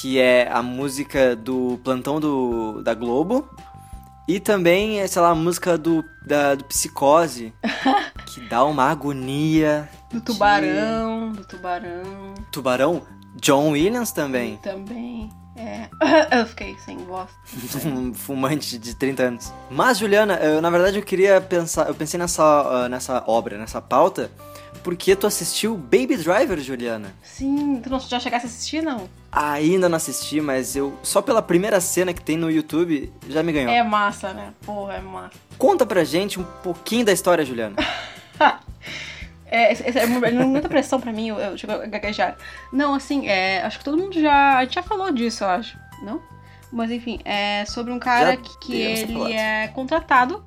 Que 0.00 0.18
é 0.18 0.50
a 0.50 0.62
música 0.62 1.34
do 1.34 1.78
Plantão 1.82 2.20
do, 2.20 2.82
da 2.82 2.94
Globo. 2.94 3.48
E 4.28 4.38
também, 4.38 5.06
sei 5.08 5.22
lá, 5.22 5.30
a 5.30 5.34
música 5.34 5.78
do, 5.78 6.04
da, 6.26 6.54
do 6.54 6.62
Psicose, 6.64 7.50
que 8.26 8.42
dá 8.42 8.62
uma 8.62 8.84
agonia. 8.84 9.88
Do 10.12 10.20
tubarão, 10.20 11.32
do 11.32 11.46
tubarão. 11.46 12.34
Tubarão, 12.52 13.02
John 13.36 13.70
Williams 13.70 14.12
também. 14.12 14.58
Também. 14.58 15.30
É. 15.56 15.88
Eu 16.38 16.44
fiquei 16.44 16.76
sem 16.84 16.98
voz. 16.98 17.30
um 17.86 18.12
fumante 18.12 18.78
de 18.78 18.94
30 18.94 19.22
anos. 19.22 19.52
Mas, 19.70 19.96
Juliana, 19.96 20.34
eu, 20.34 20.60
na 20.60 20.68
verdade 20.68 20.98
eu 20.98 21.02
queria 21.02 21.40
pensar, 21.40 21.88
eu 21.88 21.94
pensei 21.94 22.20
nessa, 22.20 22.44
ah, 22.44 22.88
nessa 22.88 23.24
obra, 23.26 23.56
nessa 23.56 23.80
pauta, 23.80 24.30
porque 24.82 25.14
tu 25.16 25.26
assistiu 25.26 25.76
Baby 25.76 26.16
Driver, 26.16 26.58
Juliana. 26.60 27.14
Sim, 27.22 27.80
tu 27.82 27.90
não 27.90 27.98
já 28.00 28.18
chegasse 28.20 28.46
a 28.46 28.48
assistir, 28.48 28.82
não? 28.82 29.08
Ainda 29.30 29.88
não 29.88 29.96
assisti, 29.96 30.40
mas 30.40 30.74
eu 30.76 30.96
só 31.02 31.20
pela 31.20 31.42
primeira 31.42 31.80
cena 31.80 32.12
que 32.14 32.20
tem 32.22 32.36
no 32.36 32.50
YouTube 32.50 33.12
já 33.28 33.42
me 33.42 33.52
ganhou. 33.52 33.70
É 33.72 33.82
massa, 33.82 34.32
né? 34.32 34.52
Porra, 34.64 34.94
é 34.94 35.00
massa. 35.00 35.34
Conta 35.58 35.84
pra 35.84 36.04
gente 36.04 36.38
um 36.40 36.44
pouquinho 36.62 37.04
da 37.04 37.12
história, 37.12 37.44
Juliana. 37.44 37.76
É, 39.50 39.72
é 39.72 40.06
mu- 40.06 40.46
muita 40.46 40.68
pressão 40.68 41.00
pra 41.00 41.10
mim, 41.10 41.28
eu, 41.28 41.38
eu 41.38 41.56
chego 41.56 41.72
a 41.72 41.86
gaguejar. 41.86 42.36
Não, 42.70 42.92
assim, 42.94 43.26
é, 43.28 43.62
acho 43.62 43.78
que 43.78 43.84
todo 43.84 43.96
mundo 43.96 44.20
já. 44.20 44.58
A 44.58 44.64
gente 44.64 44.74
já 44.74 44.82
falou 44.82 45.10
disso, 45.10 45.42
eu 45.42 45.48
acho. 45.48 45.78
Não? 46.02 46.20
Mas 46.70 46.90
enfim, 46.90 47.18
é 47.24 47.64
sobre 47.64 47.90
um 47.90 47.98
cara 47.98 48.32
Já 48.32 48.36
que, 48.60 48.74
ele 48.76 49.12
falado. 49.14 49.32
é 49.32 49.68
contratado 49.68 50.44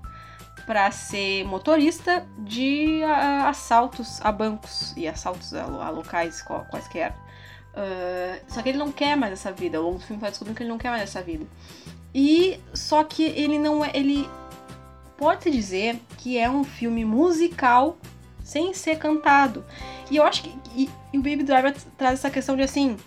pra 0.66 0.92
ser 0.92 1.44
motorista 1.46 2.26
de 2.38 3.04
assaltos 3.46 4.20
a 4.22 4.32
bancos 4.32 4.94
e 4.96 5.08
assaltos 5.08 5.54
a, 5.54 5.64
a 5.64 5.90
locais 5.90 6.44
quaisquer. 6.70 7.14
Ah, 7.74 8.40
só 8.48 8.62
que 8.62 8.70
ele 8.70 8.78
não 8.78 8.92
quer 8.92 9.16
mais 9.16 9.34
essa 9.34 9.52
vida. 9.52 9.78
Ao 9.78 9.84
longo 9.84 10.00
do 10.00 10.06
filme 10.06 10.22
vai 10.22 10.30
descobrindo 10.30 10.58
que 10.58 10.64
ele 10.64 10.70
não 10.70 10.78
quer 10.78 10.90
mais 10.90 11.04
essa 11.04 11.22
vida. 11.22 11.46
E 12.14 12.60
só 12.74 13.04
que 13.04 13.24
ele 13.24 13.58
não 13.58 13.84
é. 13.84 13.92
Ele 13.94 14.30
pode-se 15.18 15.50
dizer 15.52 16.00
que 16.18 16.38
é 16.38 16.50
um 16.50 16.64
filme 16.64 17.06
musical 17.06 17.98
sem 18.44 18.74
ser 18.74 18.98
cantado. 18.98 19.64
E 20.10 20.18
eu 20.18 20.24
acho 20.24 20.44
que. 20.44 20.56
E, 20.76 20.90
e 21.14 21.18
o 21.18 21.22
Baby 21.22 21.44
Driver 21.44 21.76
traz 21.98 22.20
essa 22.20 22.30
questão 22.30 22.56
de 22.56 22.64
assim. 22.64 22.98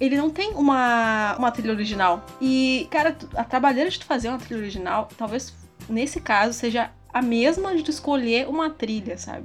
Ele 0.00 0.16
não 0.16 0.30
tem 0.30 0.52
uma, 0.54 1.34
uma 1.38 1.50
trilha 1.50 1.72
original. 1.72 2.24
E, 2.40 2.86
cara, 2.88 3.16
a 3.34 3.42
trabalheira 3.42 3.90
de 3.90 3.98
tu 3.98 4.06
fazer 4.06 4.28
uma 4.28 4.38
trilha 4.38 4.60
original, 4.60 5.08
talvez 5.18 5.52
nesse 5.88 6.20
caso 6.20 6.52
seja 6.52 6.92
a 7.12 7.22
mesma 7.22 7.74
de 7.76 7.90
escolher 7.90 8.48
uma 8.48 8.70
trilha, 8.70 9.16
sabe? 9.18 9.44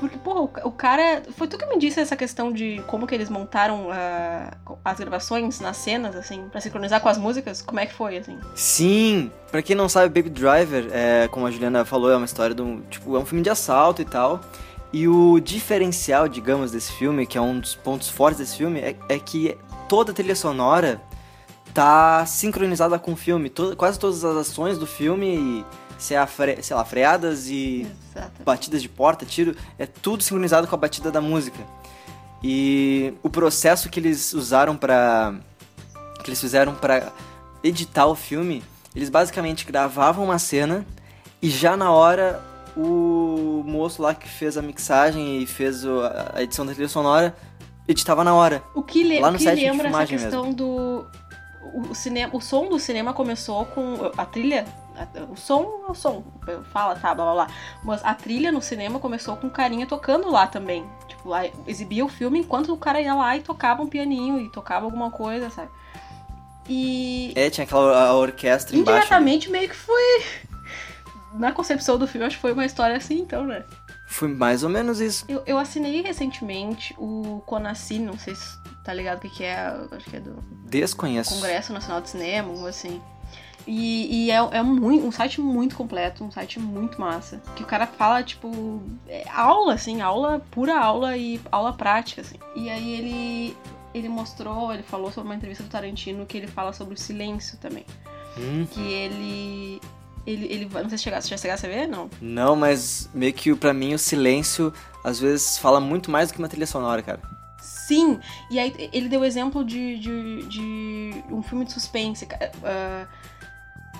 Porque, 0.00 0.18
porra, 0.18 0.40
o, 0.40 0.48
ca- 0.48 0.66
o 0.66 0.72
cara. 0.72 1.22
Foi 1.36 1.46
tu 1.46 1.56
que 1.56 1.64
me 1.66 1.78
disse 1.78 2.00
essa 2.00 2.16
questão 2.16 2.52
de 2.52 2.82
como 2.88 3.06
que 3.06 3.14
eles 3.14 3.30
montaram 3.30 3.88
ah, 3.92 4.56
as 4.84 4.98
gravações 4.98 5.60
nas 5.60 5.76
cenas, 5.76 6.16
assim, 6.16 6.48
pra 6.50 6.60
sincronizar 6.60 7.00
com 7.00 7.08
as 7.08 7.16
músicas? 7.16 7.62
Como 7.62 7.78
é 7.78 7.86
que 7.86 7.92
foi, 7.94 8.16
assim? 8.18 8.36
Sim, 8.56 9.30
pra 9.52 9.62
quem 9.62 9.76
não 9.76 9.88
sabe, 9.88 10.08
Baby 10.20 10.30
Driver, 10.34 10.88
é, 10.92 11.28
como 11.28 11.46
a 11.46 11.50
Juliana 11.50 11.84
falou, 11.84 12.10
é 12.10 12.16
uma 12.16 12.24
história 12.26 12.54
de 12.56 12.60
um, 12.60 12.80
tipo, 12.90 13.14
é 13.16 13.20
um 13.20 13.24
filme 13.24 13.42
de 13.44 13.50
assalto 13.50 14.02
e 14.02 14.04
tal. 14.04 14.40
E 14.92 15.06
o 15.06 15.38
diferencial, 15.38 16.26
digamos, 16.26 16.72
desse 16.72 16.90
filme, 16.92 17.24
que 17.24 17.38
é 17.38 17.40
um 17.40 17.60
dos 17.60 17.76
pontos 17.76 18.08
fortes 18.08 18.38
desse 18.40 18.56
filme, 18.56 18.80
é, 18.80 18.96
é 19.08 19.18
que 19.20 19.56
toda 19.88 20.10
a 20.10 20.14
trilha 20.14 20.34
sonora 20.34 21.00
tá 21.72 22.24
sincronizada 22.26 22.98
com 22.98 23.12
o 23.12 23.16
filme. 23.16 23.50
Quase 23.76 23.98
todas 23.98 24.24
as 24.24 24.36
ações 24.36 24.76
do 24.76 24.86
filme, 24.88 25.64
se 25.98 26.14
a 26.14 26.26
fre, 26.26 26.62
sei 26.62 26.76
lá, 26.76 26.84
freadas 26.84 27.48
e 27.48 27.86
Exato. 28.10 28.42
batidas 28.44 28.82
de 28.82 28.88
porta, 28.88 29.24
tiro, 29.24 29.56
é 29.78 29.86
tudo 29.86 30.22
sincronizado 30.22 30.66
com 30.66 30.74
a 30.74 30.78
batida 30.78 31.10
da 31.10 31.20
música. 31.20 31.58
E 32.42 33.14
o 33.22 33.30
processo 33.30 33.88
que 33.88 33.98
eles 33.98 34.32
usaram 34.32 34.76
pra. 34.76 35.34
que 36.22 36.28
eles 36.28 36.40
fizeram 36.40 36.74
pra 36.74 37.12
editar 37.62 38.06
o 38.06 38.14
filme, 38.14 38.62
eles 38.94 39.08
basicamente 39.08 39.64
gravavam 39.64 40.24
uma 40.24 40.38
cena 40.38 40.86
e 41.40 41.48
já 41.48 41.76
na 41.76 41.90
hora 41.90 42.42
o 42.76 43.62
moço 43.64 44.02
lá 44.02 44.14
que 44.14 44.28
fez 44.28 44.58
a 44.58 44.62
mixagem 44.62 45.42
e 45.42 45.46
fez 45.46 45.84
a 46.34 46.42
edição 46.42 46.66
da 46.66 46.72
trilha 46.72 46.88
sonora 46.88 47.34
editava 47.88 48.24
na 48.24 48.34
hora. 48.34 48.62
O 48.74 48.82
que, 48.82 49.02
le 49.02 49.20
Lá 49.20 49.30
no 49.30 49.38
que 49.38 49.44
set 49.44 49.56
de 49.58 49.64
lembra 49.64 49.88
essa 49.88 49.88
filmagem 49.88 50.18
questão 50.18 50.52
do. 50.52 51.06
O, 51.62 51.80
o 51.90 51.94
cinema, 51.94 52.34
o 52.34 52.40
som 52.40 52.68
do 52.68 52.78
cinema 52.78 53.12
começou 53.12 53.64
com. 53.66 54.10
A 54.16 54.24
trilha. 54.24 54.66
O 55.30 55.36
som 55.36 55.84
é 55.86 55.90
o 55.90 55.94
som. 55.94 56.24
Fala, 56.72 56.94
tá, 56.94 57.14
blá 57.14 57.24
blá 57.24 57.46
blá. 57.46 57.54
Mas 57.82 58.04
a 58.04 58.14
trilha 58.14 58.52
no 58.52 58.62
cinema 58.62 58.98
começou 58.98 59.36
com 59.36 59.48
o 59.48 59.50
carinha 59.50 59.86
tocando 59.86 60.30
lá 60.30 60.46
também. 60.46 60.86
Tipo, 61.08 61.28
lá 61.28 61.42
exibia 61.66 62.04
o 62.04 62.08
filme 62.08 62.38
enquanto 62.38 62.72
o 62.72 62.76
cara 62.76 63.00
ia 63.00 63.14
lá 63.14 63.36
e 63.36 63.40
tocava 63.40 63.82
um 63.82 63.86
pianinho 63.86 64.40
e 64.40 64.48
tocava 64.50 64.84
alguma 64.84 65.10
coisa, 65.10 65.50
sabe? 65.50 65.70
E. 66.68 67.32
É, 67.36 67.50
tinha 67.50 67.64
aquela 67.64 68.08
a 68.08 68.14
orquestra 68.14 68.76
embaixo. 68.76 68.98
indiretamente 68.98 69.50
meio 69.50 69.68
que 69.68 69.76
foi. 69.76 70.24
Na 71.34 71.50
concepção 71.50 71.98
do 71.98 72.06
filme, 72.06 72.26
acho 72.26 72.36
que 72.36 72.42
foi 72.42 72.52
uma 72.52 72.64
história 72.64 72.96
assim, 72.96 73.18
então, 73.18 73.44
né? 73.44 73.64
Foi 74.06 74.28
mais 74.28 74.62
ou 74.62 74.68
menos 74.68 75.00
isso. 75.00 75.24
Eu, 75.28 75.42
eu 75.44 75.58
assinei 75.58 76.00
recentemente 76.00 76.94
o 76.96 77.42
Conasci, 77.46 77.98
não 77.98 78.16
sei 78.16 78.36
se 78.36 78.56
tá 78.84 78.94
ligado 78.94 79.18
o 79.18 79.20
que, 79.22 79.30
que 79.30 79.42
é, 79.42 79.56
acho 79.90 80.08
que 80.08 80.16
é 80.16 80.20
do 80.20 80.36
Desconheço. 80.66 81.34
Congresso 81.34 81.72
Nacional 81.72 82.00
de 82.00 82.10
Cinema, 82.10 82.50
algo 82.50 82.66
assim. 82.66 83.02
E, 83.66 84.26
e 84.26 84.30
é, 84.30 84.36
é 84.58 84.62
muito, 84.62 85.06
um 85.06 85.10
site 85.12 85.40
muito 85.40 85.74
completo, 85.74 86.22
um 86.22 86.30
site 86.30 86.60
muito 86.60 87.00
massa. 87.00 87.40
Que 87.56 87.62
o 87.62 87.66
cara 87.66 87.86
fala, 87.86 88.22
tipo, 88.22 88.82
é 89.08 89.24
aula, 89.30 89.74
assim, 89.74 90.02
aula, 90.02 90.42
pura 90.50 90.78
aula 90.78 91.16
e 91.16 91.40
aula 91.50 91.72
prática, 91.72 92.20
assim. 92.20 92.36
E 92.54 92.68
aí 92.68 92.92
ele, 92.92 93.56
ele 93.94 94.08
mostrou, 94.08 94.72
ele 94.72 94.82
falou 94.82 95.10
sobre 95.10 95.28
uma 95.30 95.34
entrevista 95.36 95.62
do 95.64 95.70
Tarantino 95.70 96.26
que 96.26 96.36
ele 96.36 96.46
fala 96.46 96.72
sobre 96.74 96.94
o 96.94 96.98
silêncio 96.98 97.56
também. 97.58 97.86
Hum, 98.36 98.66
Que 98.70 98.80
ele. 98.80 99.80
Ele, 100.26 100.46
ele 100.50 100.70
não 100.72 100.88
sei 100.88 100.96
se 100.96 101.04
chegasse, 101.04 101.28
já 101.28 101.36
chegasse 101.36 101.66
a 101.66 101.68
ver, 101.68 101.86
não. 101.86 102.08
não, 102.20 102.56
mas 102.56 103.10
meio 103.12 103.32
que 103.34 103.54
pra 103.54 103.74
mim 103.74 103.92
o 103.92 103.98
silêncio 103.98 104.72
às 105.04 105.20
vezes 105.20 105.58
fala 105.58 105.78
muito 105.80 106.10
mais 106.10 106.28
do 106.30 106.34
que 106.34 106.38
uma 106.38 106.48
trilha 106.48 106.66
sonora, 106.66 107.02
cara. 107.02 107.20
Sim! 107.60 108.18
E 108.50 108.58
aí 108.58 108.88
ele 108.90 109.06
deu 109.10 109.22
exemplo 109.22 109.62
de, 109.62 109.98
de, 109.98 110.42
de 110.48 111.24
um 111.30 111.42
filme 111.42 111.66
de 111.66 111.72
suspense. 111.74 112.26
ah, 112.64 113.06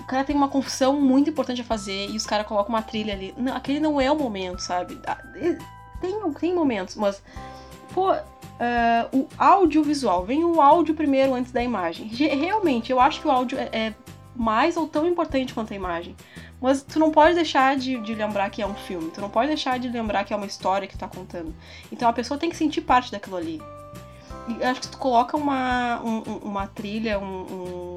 o 0.05 0.07
cara 0.07 0.23
tem 0.23 0.35
uma 0.35 0.47
confissão 0.47 0.99
muito 1.01 1.29
importante 1.29 1.61
a 1.61 1.63
fazer 1.65 2.09
e 2.09 2.15
os 2.15 2.25
caras 2.25 2.45
colocam 2.47 2.73
uma 2.73 2.81
trilha 2.81 3.13
ali. 3.13 3.33
Não, 3.37 3.55
aquele 3.55 3.79
não 3.79 3.99
é 3.99 4.09
o 4.11 4.15
momento, 4.17 4.59
sabe? 4.61 4.97
Ah, 5.05 5.17
Tem, 5.99 6.19
tem 6.39 6.53
momentos, 6.55 6.95
mas. 6.95 7.21
Pô, 7.93 8.11
ah, 8.11 9.07
o 9.11 9.27
audiovisual. 9.37 10.23
Vem 10.23 10.43
o 10.43 10.61
áudio 10.61 10.93
primeiro 10.93 11.33
antes 11.33 11.51
da 11.51 11.63
imagem. 11.63 12.09
Ge- 12.09 12.27
Realmente, 12.27 12.91
eu 12.91 12.99
acho 12.99 13.19
que 13.21 13.27
o 13.27 13.31
áudio 13.31 13.57
é, 13.57 13.69
é 13.73 13.93
mais 14.35 14.77
ou 14.77 14.87
tão 14.87 15.07
importante 15.07 15.53
quanto 15.53 15.73
a 15.73 15.75
imagem. 15.75 16.15
Mas 16.61 16.81
tu 16.83 16.99
não 16.99 17.11
pode 17.11 17.35
deixar 17.35 17.75
de, 17.75 17.99
de 17.99 18.13
lembrar 18.15 18.49
que 18.49 18.61
é 18.61 18.67
um 18.67 18.73
filme. 18.75 19.09
Tu 19.11 19.19
não 19.21 19.29
pode 19.29 19.47
deixar 19.47 19.77
de 19.79 19.87
lembrar 19.89 20.23
que 20.23 20.33
é 20.33 20.35
uma 20.37 20.45
história 20.45 20.87
que 20.87 20.95
tu 20.95 20.99
tá 20.99 21.07
contando. 21.07 21.53
Então 21.91 22.07
a 22.07 22.13
pessoa 22.13 22.37
tem 22.39 22.49
que 22.49 22.55
sentir 22.55 22.81
parte 22.81 23.11
daquilo 23.11 23.37
ali. 23.37 23.61
E 24.47 24.63
acho 24.63 24.79
que 24.79 24.85
se 24.85 24.91
tu 24.91 24.97
coloca 24.97 25.35
uma, 25.35 25.99
um- 26.03 26.23
um- 26.27 26.37
uma 26.43 26.67
trilha, 26.67 27.17
um- 27.19 27.23
um- 27.23 27.94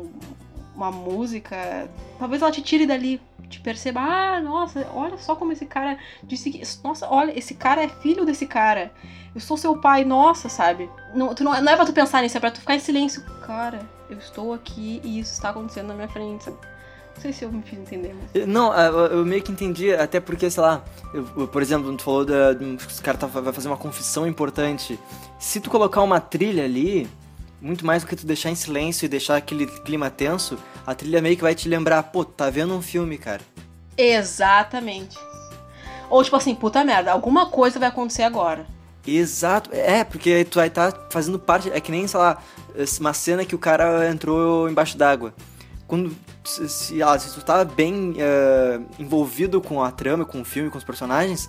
uma 0.78 0.92
música, 0.92 1.90
talvez 2.20 2.40
ela 2.40 2.52
te 2.52 2.62
tire 2.62 2.86
dali, 2.86 3.20
te 3.50 3.60
perceba, 3.60 4.00
ah, 4.00 4.40
nossa, 4.40 4.86
olha 4.94 5.18
só 5.18 5.34
como 5.34 5.50
esse 5.50 5.66
cara 5.66 5.98
disse 6.22 6.50
que. 6.50 6.62
Nossa, 6.84 7.08
olha, 7.10 7.36
esse 7.36 7.54
cara 7.54 7.82
é 7.82 7.88
filho 7.88 8.24
desse 8.24 8.46
cara. 8.46 8.92
Eu 9.34 9.40
sou 9.40 9.56
seu 9.56 9.76
pai, 9.80 10.04
nossa, 10.04 10.48
sabe? 10.48 10.88
Não, 11.14 11.34
tu 11.34 11.42
não, 11.42 11.60
não 11.60 11.72
é 11.72 11.74
pra 11.76 11.84
tu 11.84 11.92
pensar 11.92 12.22
nisso, 12.22 12.36
é 12.36 12.40
pra 12.40 12.50
tu 12.52 12.60
ficar 12.60 12.76
em 12.76 12.78
silêncio. 12.78 13.22
Cara, 13.44 13.80
eu 14.08 14.18
estou 14.18 14.52
aqui 14.54 15.00
e 15.02 15.18
isso 15.18 15.32
está 15.32 15.50
acontecendo 15.50 15.88
na 15.88 15.94
minha 15.94 16.08
frente, 16.08 16.44
sabe? 16.44 16.56
Não 17.16 17.22
sei 17.22 17.32
se 17.32 17.44
eu 17.44 17.50
me 17.50 17.62
fiz 17.62 17.76
entender, 17.80 18.14
mas. 18.14 18.46
Não, 18.46 18.72
eu 18.72 19.26
meio 19.26 19.42
que 19.42 19.50
entendi, 19.50 19.92
até 19.92 20.20
porque, 20.20 20.48
sei 20.48 20.62
lá, 20.62 20.84
eu- 21.12 21.48
por 21.48 21.60
exemplo, 21.60 21.92
tu 21.96 22.04
falou 22.04 22.24
um- 22.60 22.76
Os 22.76 23.00
caras 23.00 23.20
tá, 23.20 23.26
vai 23.26 23.52
fazer 23.52 23.66
uma 23.66 23.76
confissão 23.76 24.24
importante. 24.28 24.96
Se 25.40 25.60
tu 25.60 25.68
colocar 25.68 26.00
uma 26.02 26.20
trilha 26.20 26.64
ali, 26.64 27.08
muito 27.60 27.84
mais 27.84 28.02
do 28.02 28.08
que 28.08 28.16
tu 28.16 28.26
deixar 28.26 28.50
em 28.50 28.54
silêncio 28.54 29.06
e 29.06 29.08
deixar 29.08 29.36
aquele 29.36 29.66
clima 29.66 30.10
tenso, 30.10 30.58
a 30.86 30.94
trilha 30.94 31.20
meio 31.20 31.36
que 31.36 31.42
vai 31.42 31.54
te 31.54 31.68
lembrar, 31.68 32.02
pô, 32.04 32.24
tá 32.24 32.48
vendo 32.50 32.74
um 32.74 32.82
filme, 32.82 33.18
cara. 33.18 33.42
Exatamente. 33.96 35.18
Ou 36.08 36.22
tipo 36.22 36.36
assim, 36.36 36.54
puta 36.54 36.84
merda, 36.84 37.12
alguma 37.12 37.46
coisa 37.46 37.78
vai 37.78 37.88
acontecer 37.88 38.22
agora. 38.22 38.66
Exato, 39.06 39.70
é, 39.72 40.04
porque 40.04 40.44
tu 40.44 40.56
vai 40.56 40.68
estar 40.68 40.92
fazendo 41.10 41.38
parte, 41.38 41.70
é 41.70 41.80
que 41.80 41.90
nem, 41.90 42.06
sei 42.06 42.20
lá, 42.20 42.42
uma 43.00 43.12
cena 43.12 43.44
que 43.44 43.54
o 43.54 43.58
cara 43.58 44.08
entrou 44.08 44.68
embaixo 44.68 44.96
d'água. 44.96 45.34
Quando, 45.86 46.14
se, 46.44 46.68
se, 46.68 47.02
ah, 47.02 47.18
se 47.18 47.32
tu 47.32 47.42
tá 47.42 47.64
bem 47.64 48.14
eh, 48.18 48.78
envolvido 48.98 49.58
com 49.60 49.82
a 49.82 49.90
trama, 49.90 50.26
com 50.26 50.42
o 50.42 50.44
filme, 50.44 50.68
com 50.68 50.76
os 50.76 50.84
personagens, 50.84 51.48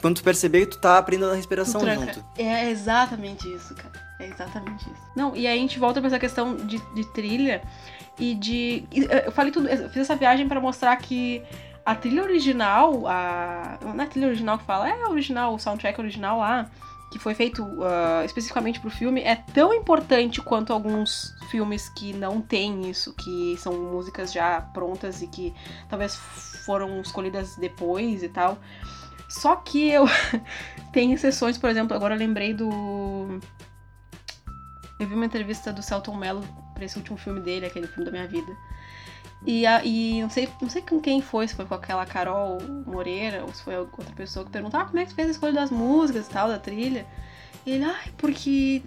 quando 0.00 0.16
tu 0.16 0.22
perceber 0.22 0.60
que 0.60 0.66
tu 0.66 0.78
tá 0.78 0.98
aprendendo 0.98 1.32
a 1.32 1.34
respiração 1.34 1.80
junto. 1.80 2.24
É 2.38 2.70
exatamente 2.70 3.52
isso, 3.52 3.74
cara. 3.74 3.95
É 4.18 4.26
exatamente 4.28 4.84
isso. 4.84 5.02
Não, 5.14 5.36
e 5.36 5.46
aí 5.46 5.58
a 5.58 5.60
gente 5.60 5.78
volta 5.78 6.00
pra 6.00 6.08
essa 6.08 6.18
questão 6.18 6.56
de, 6.56 6.78
de 6.94 7.04
trilha 7.12 7.62
e 8.18 8.34
de. 8.34 8.84
eh, 8.94 9.24
Eu 9.26 9.32
falei 9.32 9.52
tudo, 9.52 9.68
eu 9.68 9.88
fiz 9.90 10.02
essa 10.02 10.16
viagem 10.16 10.48
pra 10.48 10.60
mostrar 10.60 10.96
que 10.96 11.42
a 11.84 11.94
trilha 11.94 12.22
original, 12.22 13.06
a. 13.06 13.78
Não 13.82 14.00
é 14.00 14.04
a 14.04 14.08
trilha 14.08 14.28
original 14.28 14.58
que 14.58 14.64
fala, 14.64 14.88
é 14.88 15.02
a 15.02 15.08
original, 15.10 15.54
o 15.54 15.58
soundtrack 15.58 16.00
original 16.00 16.38
lá, 16.38 16.70
que 17.12 17.18
foi 17.18 17.34
feito 17.34 17.62
ah, 17.82 18.22
especificamente 18.24 18.80
pro 18.80 18.90
filme, 18.90 19.20
é 19.20 19.36
tão 19.36 19.72
importante 19.74 20.40
quanto 20.40 20.72
alguns 20.72 21.34
filmes 21.50 21.88
que 21.90 22.12
não 22.14 22.40
têm 22.40 22.88
isso, 22.90 23.14
que 23.14 23.54
são 23.58 23.74
músicas 23.74 24.32
já 24.32 24.62
prontas 24.72 25.20
e 25.20 25.26
que 25.26 25.54
talvez 25.90 26.16
foram 26.64 27.00
escolhidas 27.02 27.54
depois 27.56 28.22
e 28.22 28.28
tal. 28.30 28.58
Só 29.28 29.56
que 29.56 29.90
eu. 29.90 30.06
Tem 30.92 31.12
exceções, 31.12 31.58
por 31.58 31.68
exemplo, 31.68 31.94
agora 31.94 32.14
eu 32.14 32.18
lembrei 32.18 32.54
do. 32.54 33.38
Eu 34.98 35.06
vi 35.08 35.14
uma 35.14 35.26
entrevista 35.26 35.72
do 35.72 35.82
Celton 35.82 36.16
Mello 36.16 36.42
pra 36.74 36.84
esse 36.84 36.96
último 36.96 37.16
filme 37.16 37.40
dele, 37.40 37.66
aquele 37.66 37.86
filme 37.86 38.04
da 38.04 38.10
minha 38.10 38.26
vida. 38.26 38.52
E, 39.44 39.66
a- 39.66 39.84
e 39.84 40.22
não, 40.22 40.30
sei, 40.30 40.48
não 40.60 40.68
sei 40.68 40.82
com 40.82 41.00
quem 41.00 41.20
foi, 41.20 41.46
se 41.46 41.54
foi 41.54 41.66
com 41.66 41.74
aquela 41.74 42.04
Carol 42.06 42.58
Moreira 42.86 43.42
ou 43.44 43.52
se 43.52 43.62
foi 43.62 43.76
outra 43.76 44.04
pessoa 44.16 44.44
que 44.44 44.50
perguntou 44.50 44.80
ah, 44.80 44.84
como 44.86 44.98
é 44.98 45.04
que 45.04 45.10
tu 45.10 45.14
fez 45.14 45.28
a 45.28 45.30
escolha 45.32 45.52
das 45.52 45.70
músicas 45.70 46.26
e 46.26 46.30
tal, 46.30 46.48
da 46.48 46.58
trilha. 46.58 47.06
E 47.64 47.70
ele, 47.72 47.84
ai, 47.84 48.10
porque 48.16 48.82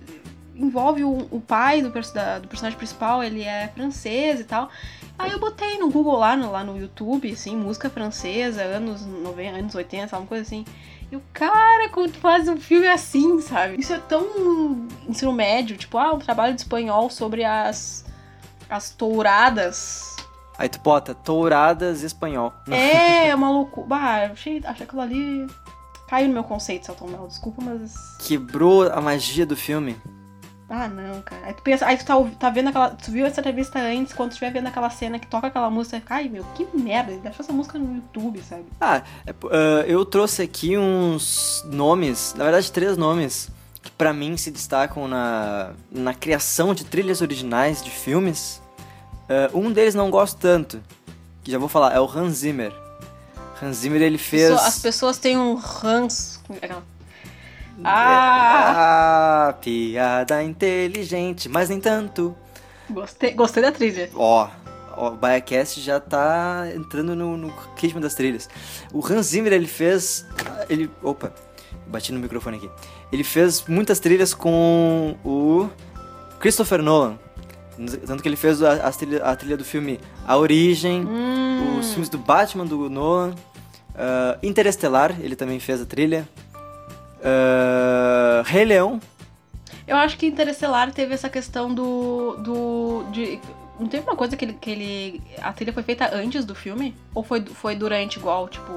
envolve 0.55 1.03
o, 1.03 1.27
o 1.31 1.39
pai 1.39 1.81
do, 1.81 1.89
da- 2.13 2.39
do 2.39 2.47
personagem 2.47 2.77
principal, 2.77 3.23
ele 3.23 3.43
é 3.43 3.67
francês 3.69 4.39
e 4.39 4.43
tal. 4.43 4.69
Aí 5.17 5.31
eu 5.31 5.39
botei 5.39 5.77
no 5.77 5.89
Google 5.91 6.17
lá 6.17 6.35
no, 6.35 6.51
lá 6.51 6.63
no 6.63 6.77
YouTube, 6.77 7.31
assim, 7.31 7.55
música 7.55 7.89
francesa, 7.89 8.63
anos 8.63 9.05
90, 9.05 9.57
anos 9.57 9.75
80, 9.75 10.07
sabe, 10.07 10.23
uma 10.23 10.27
coisa 10.27 10.41
assim. 10.43 10.65
E 11.11 11.15
o 11.15 11.23
cara, 11.33 11.89
quando 11.89 12.11
tu 12.11 12.19
faz 12.19 12.47
um 12.47 12.57
filme 12.57 12.87
assim, 12.87 13.41
sabe? 13.41 13.79
Isso 13.79 13.93
é 13.93 13.99
tão 13.99 14.87
ensino 15.07 15.33
médio, 15.33 15.75
tipo, 15.75 15.97
ah, 15.97 16.13
um 16.13 16.19
trabalho 16.19 16.53
de 16.53 16.61
espanhol 16.61 17.09
sobre 17.09 17.43
as 17.43 18.05
as 18.69 18.91
touradas. 18.91 20.15
Aí 20.57 20.69
tu 20.69 20.79
bota 20.79 21.15
touradas 21.15 22.03
espanhol. 22.03 22.53
É, 22.69 23.33
uma 23.33 23.49
loucura. 23.49 23.87
Bah, 23.87 24.25
eu 24.25 24.33
achei, 24.33 24.61
achei 24.63 24.85
aquilo 24.85 25.01
ali. 25.01 25.47
Caiu 26.07 26.27
no 26.27 26.33
meu 26.33 26.43
conceito, 26.43 26.85
Celton 26.85 27.07
Mello. 27.07 27.27
Desculpa, 27.27 27.61
mas. 27.63 28.17
Quebrou 28.19 28.91
a 28.91 29.01
magia 29.01 29.45
do 29.45 29.55
filme. 29.55 29.99
Ah, 30.69 30.87
não, 30.87 31.21
cara. 31.23 31.47
Aí 31.47 31.53
tu 31.53 31.63
pensa, 31.63 31.85
aí 31.85 31.97
tu 31.97 32.05
tá, 32.05 32.15
tá 32.37 32.49
vendo 32.51 32.67
aquela. 32.67 32.91
Tu 32.91 33.11
viu 33.11 33.25
essa 33.25 33.39
entrevista 33.39 33.79
antes, 33.79 34.13
quando 34.13 34.29
tu 34.29 34.33
estiver 34.33 34.51
vendo 34.51 34.67
aquela 34.67 34.89
cena 34.91 35.17
que 35.17 35.25
toca 35.25 35.47
aquela 35.47 35.69
música, 35.69 35.99
fica, 35.99 36.13
ai 36.13 36.29
meu, 36.29 36.43
que 36.53 36.67
merda, 36.77 37.11
ele 37.11 37.21
deixou 37.21 37.43
essa 37.43 37.51
música 37.51 37.79
no 37.79 37.95
YouTube, 37.95 38.39
sabe? 38.43 38.65
Ah, 38.79 39.01
ah, 39.27 39.83
eu 39.87 40.05
trouxe 40.05 40.43
aqui 40.43 40.77
uns 40.77 41.65
nomes, 41.65 42.35
na 42.37 42.43
verdade 42.43 42.71
três 42.71 42.97
nomes, 42.97 43.49
que 43.81 43.89
pra 43.89 44.13
mim 44.13 44.37
se 44.37 44.51
destacam 44.51 45.07
na, 45.07 45.71
na 45.91 46.13
criação 46.13 46.75
de 46.75 46.85
trilhas 46.85 47.21
originais 47.21 47.83
de 47.83 47.89
filmes. 47.89 48.61
Ah, 49.27 49.49
um 49.55 49.71
deles 49.71 49.95
não 49.95 50.11
gosto 50.11 50.37
tanto, 50.37 50.83
que 51.43 51.51
já 51.51 51.57
vou 51.57 51.67
falar, 51.67 51.95
é 51.95 51.99
o 51.99 52.05
Hans 52.05 52.37
Zimmer. 52.37 52.71
Hans 53.61 53.77
Zimmer 53.77 54.01
ele 54.03 54.19
fez... 54.19 54.51
As 54.51 54.79
pessoas 54.79 55.17
têm 55.17 55.35
um 55.37 55.55
ranço. 55.55 56.39
Aquela- 57.83 59.45
Ah! 59.45 59.47
Ah, 59.49 59.53
piada 59.53 60.43
inteligente, 60.43 61.47
mas 61.49 61.69
nem 61.69 61.79
tanto. 61.79 62.35
Gostei, 62.89 63.31
gostei 63.33 63.63
da 63.63 63.71
trilha. 63.71 64.09
Ó, 64.15 64.47
ó, 64.95 65.07
o 65.09 65.15
Biacast 65.15 65.79
já 65.81 65.99
tá 65.99 66.65
entrando 66.75 67.15
no, 67.15 67.37
no 67.37 67.53
ritmo 67.75 67.99
das 67.99 68.13
trilhas. 68.15 68.49
O 68.93 69.05
Hans 69.05 69.27
Zimmer, 69.27 69.53
ele 69.53 69.67
fez... 69.67 70.25
Ele... 70.69 70.89
Opa, 71.03 71.31
bati 71.87 72.11
no 72.11 72.19
microfone 72.19 72.57
aqui. 72.57 72.69
Ele 73.11 73.23
fez 73.23 73.63
muitas 73.67 73.99
trilhas 73.99 74.33
com 74.33 75.15
o 75.23 75.69
Christopher 76.39 76.81
Nolan. 76.81 77.17
Tanto 78.05 78.21
que 78.21 78.27
ele 78.29 78.35
fez 78.35 78.61
a, 78.61 78.73
as 78.87 78.97
trilha, 78.97 79.23
a 79.23 79.35
trilha 79.35 79.55
do 79.55 79.63
filme 79.63 79.99
A 80.27 80.35
Origem, 80.37 81.05
Hum, 81.07 81.77
os 81.79 81.89
filmes 81.91 82.09
do 82.09 82.17
Batman, 82.17 82.65
do 82.65 82.89
Nolan. 82.89 83.33
ah, 83.95 84.37
Interestelar, 84.43 85.15
ele 85.21 85.35
também 85.35 85.59
fez 85.59 85.81
a 85.81 85.85
trilha. 85.85 86.27
Ah, 87.23 88.43
Rei 88.45 88.65
Leão. 88.65 88.99
Eu 89.87 89.97
acho 89.97 90.17
que 90.17 90.27
Interestelar 90.27 90.91
teve 90.91 91.13
essa 91.13 91.29
questão 91.29 91.73
do. 91.73 92.35
do 92.37 93.03
de, 93.11 93.39
não 93.79 93.87
teve 93.87 94.03
uma 94.03 94.15
coisa 94.15 94.35
que 94.37 94.45
ele, 94.45 94.53
que 94.53 94.69
ele. 94.69 95.21
A 95.41 95.51
trilha 95.53 95.73
foi 95.73 95.83
feita 95.83 96.13
antes 96.15 96.45
do 96.45 96.53
filme? 96.53 96.95
Ou 97.15 97.23
foi, 97.23 97.43
foi 97.45 97.75
durante, 97.75 98.17
igual, 98.17 98.47
tipo. 98.47 98.71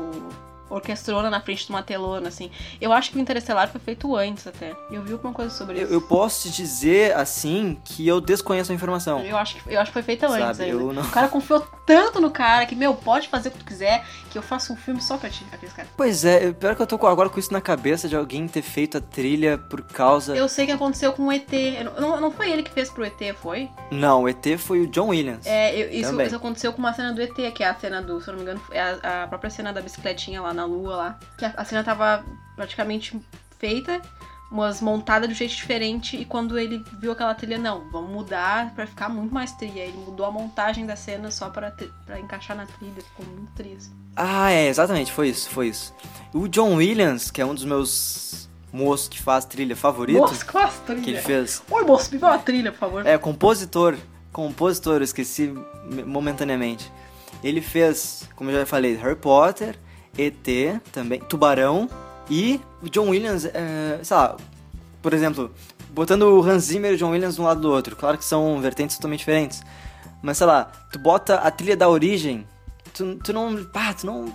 Orquestrona 0.71 1.29
na 1.29 1.39
frente 1.39 1.67
de 1.67 1.71
uma 1.71 1.83
telona, 1.83 2.29
assim. 2.29 2.51
Eu 2.81 2.95
acho 2.95 3.11
que 3.11 3.19
o 3.19 3.21
Interestelar 3.21 3.69
foi 3.71 3.79
feito 3.79 4.17
antes 4.17 4.47
até. 4.47 4.75
Eu 4.91 5.03
vi 5.03 5.13
alguma 5.13 5.35
coisa 5.35 5.51
sobre 5.55 5.79
Eu, 5.79 5.85
isso. 5.85 5.93
eu 5.93 6.01
posso 6.01 6.49
te 6.49 6.57
dizer, 6.57 7.15
assim, 7.15 7.77
que 7.85 8.09
eu 8.09 8.23
desconheço 8.23 8.73
a 8.73 8.75
informação. 8.75 9.21
Eu 9.21 9.37
acho, 9.37 9.57
que, 9.57 9.71
eu 9.75 9.79
acho 9.79 9.91
que 9.91 9.93
foi 9.93 10.03
feita 10.03 10.27
antes 10.29 10.39
Sabe, 10.57 10.71
ainda. 10.71 10.83
eu 10.83 10.93
não- 10.95 11.03
O 11.03 11.11
cara 11.11 11.29
confiou 11.29 11.61
tanto 11.87 12.23
no 12.23 12.31
cara 12.31 12.65
que, 12.65 12.75
meu, 12.75 12.95
pode 12.95 13.29
fazer 13.29 13.51
o 13.51 13.53
que 13.53 13.59
tu 13.59 13.67
quiser, 13.67 14.03
que 14.33 14.39
eu 14.39 14.43
faço 14.43 14.73
um 14.73 14.77
filme 14.77 15.01
só 15.03 15.19
pra 15.19 15.29
ti, 15.29 15.47
aqueles 15.53 15.75
caras. 15.75 15.91
Pois 15.97 16.25
é, 16.25 16.51
pior 16.53 16.75
que 16.75 16.81
eu 16.83 16.87
tô 16.87 16.97
agora 17.07 17.29
com 17.29 17.39
isso 17.39 17.53
na 17.53 17.61
cabeça 17.61 18.09
de 18.09 18.17
alguém 18.17 18.49
ter 18.49 18.63
feito 18.63 18.97
a 18.97 19.01
trilha 19.01 19.59
por 19.59 19.83
causa. 19.83 20.35
Eu 20.35 20.49
sei 20.49 20.65
que 20.65 20.73
aconteceu 20.73 21.13
com 21.13 21.27
o 21.27 21.33
ET. 21.33 21.51
Não, 22.01 22.19
não 22.19 22.31
foi 22.31 22.51
ele 22.51 22.63
que 22.63 22.71
fez 22.71 22.89
pro 22.89 23.05
ET, 23.05 23.21
foi? 23.41 23.69
Não, 23.91 24.23
o 24.23 24.29
ET 24.29 24.57
foi 24.59 24.81
o 24.81 24.87
John 24.87 25.09
Williams. 25.09 25.45
É, 25.47 25.77
eu- 25.79 25.91
isso, 25.91 26.21
isso 26.23 26.37
aconteceu 26.37 26.73
com 26.73 26.79
uma 26.79 26.95
cena 26.95 27.13
do 27.13 27.21
ET, 27.21 27.35
que 27.53 27.63
é 27.63 27.69
a 27.69 27.75
cena 27.75 28.01
do, 28.01 28.21
se 28.23 28.29
eu 28.29 28.33
não 28.35 28.43
me 28.43 28.51
engano, 28.51 28.63
é 28.71 28.81
a, 28.81 29.25
a 29.25 29.27
própria 29.27 29.51
cena 29.51 29.71
da 29.73 29.83
bicicletinha 29.83 30.41
lá 30.41 30.55
na 30.55 30.63
na 30.63 30.67
lua 30.69 30.95
lá. 30.97 31.19
Que 31.37 31.45
a, 31.45 31.53
a 31.57 31.65
cena 31.65 31.83
tava 31.83 32.25
praticamente 32.55 33.21
feita, 33.59 34.01
mas 34.53 34.81
montada 34.81 35.27
de 35.27 35.33
um 35.33 35.37
jeito 35.37 35.55
diferente. 35.55 36.17
E 36.17 36.25
quando 36.25 36.59
ele 36.59 36.85
viu 37.01 37.11
aquela 37.13 37.35
trilha, 37.35 37.59
não, 37.59 37.91
vamos 37.91 38.11
mudar 38.11 38.75
pra 38.75 38.87
ficar 38.87 39.09
muito 39.09 39.33
mais 39.33 39.53
trilha. 39.53 39.81
Ele 39.81 39.97
mudou 39.97 40.27
a 40.27 40.31
montagem 40.31 40.85
da 40.87 40.95
cena 40.95 41.31
só 41.31 41.49
pra 41.51 41.75
encaixar 42.21 42.57
na 42.57 42.67
trilha. 42.67 43.03
Ficou 43.03 43.27
muito 43.35 43.53
triste. 43.53 43.91
Ah, 44.15 44.51
é, 44.51 44.69
exatamente, 44.69 45.11
foi 45.11 45.31
isso, 45.31 45.49
foi 45.49 45.69
isso. 45.69 45.95
O 46.35 46.47
John 46.47 46.75
Williams, 46.75 47.31
que 47.31 47.41
é 47.41 47.47
um 47.47 47.55
dos 47.55 47.65
meus 47.65 48.49
moços 48.73 49.09
que 49.09 49.21
faz 49.21 49.45
trilha 49.45 49.75
favorito, 49.75 50.19
Moço, 50.19 50.45
qual 50.47 50.65
a 50.65 50.69
trilha? 50.69 51.01
que 51.03 51.11
ele 51.11 51.21
fez. 51.23 51.63
Oi, 51.71 51.85
moço, 51.85 52.13
me 52.13 52.19
dá 52.19 52.29
uma 52.29 52.39
trilha, 52.39 52.71
por 52.73 52.79
favor. 52.79 53.07
É, 53.07 53.17
compositor. 53.19 53.97
Compositor, 54.31 54.97
eu 54.97 55.03
esqueci 55.03 55.55
me- 55.91 56.05
momentaneamente. 56.05 56.91
Ele 57.43 57.61
fez, 57.61 58.29
como 58.37 58.51
eu 58.51 58.61
já 58.61 58.67
falei, 58.67 58.95
Harry 58.97 59.17
Potter, 59.17 59.79
ET 60.17 60.81
também, 60.93 61.19
Tubarão 61.21 61.89
e 62.31 62.61
o 62.83 62.89
John 62.89 63.09
Williams, 63.09 63.45
é, 63.45 64.01
sei 64.03 64.17
lá, 64.17 64.37
por 65.03 65.13
exemplo, 65.13 65.53
botando 65.91 66.23
o 66.23 66.43
Hans 66.43 66.65
Zimmer 66.65 66.93
e 66.93 66.95
o 66.95 66.99
John 66.99 67.11
Williams 67.11 67.39
um 67.39 67.45
lado 67.45 67.61
do 67.61 67.71
outro. 67.71 67.97
Claro 67.97 68.17
que 68.19 68.25
são 68.25 68.61
vertentes 68.61 68.97
totalmente 68.97 69.21
diferentes. 69.21 69.63
Mas 70.23 70.39
sei 70.39 70.47
lá, 70.47 70.71
tu 70.93 70.99
bota 70.99 71.37
a 71.37 71.51
trilha 71.51 71.77
da 71.77 71.89
origem, 71.89 72.47
tu, 72.95 73.17
tu 73.17 73.33
não. 73.33 73.65
Pá, 73.65 73.93
tu 73.93 74.07
não. 74.07 74.33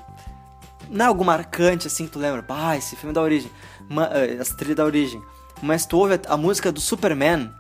Não 0.89 1.05
é 1.05 1.07
algo 1.07 1.23
marcante 1.25 1.87
assim 1.87 2.05
que 2.05 2.11
tu 2.11 2.19
lembra, 2.19 2.41
pá, 2.43 2.75
esse 2.77 2.95
filme 2.95 3.11
é 3.11 3.13
da 3.13 3.21
origem, 3.21 3.51
ma- 3.89 4.09
eh, 4.13 4.37
essa 4.39 4.55
trilha 4.55 4.75
da 4.75 4.85
origem. 4.85 5.21
Mas 5.61 5.85
tu 5.85 5.97
ouve 5.97 6.13
a, 6.13 6.33
a 6.33 6.37
música 6.37 6.71
do 6.71 6.79
Superman, 6.79 7.51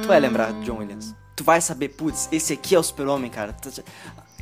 tu 0.00 0.08
vai 0.08 0.18
lembrar 0.18 0.52
de 0.52 0.62
John 0.64 0.78
Williams. 0.78 1.14
Tu 1.36 1.44
vai 1.44 1.60
saber, 1.60 1.90
putz, 1.90 2.28
esse 2.32 2.52
aqui 2.52 2.74
é 2.74 2.78
o 2.78 2.82
Super-Homem, 2.82 3.30
cara. 3.30 3.52
Tu- 3.52 3.84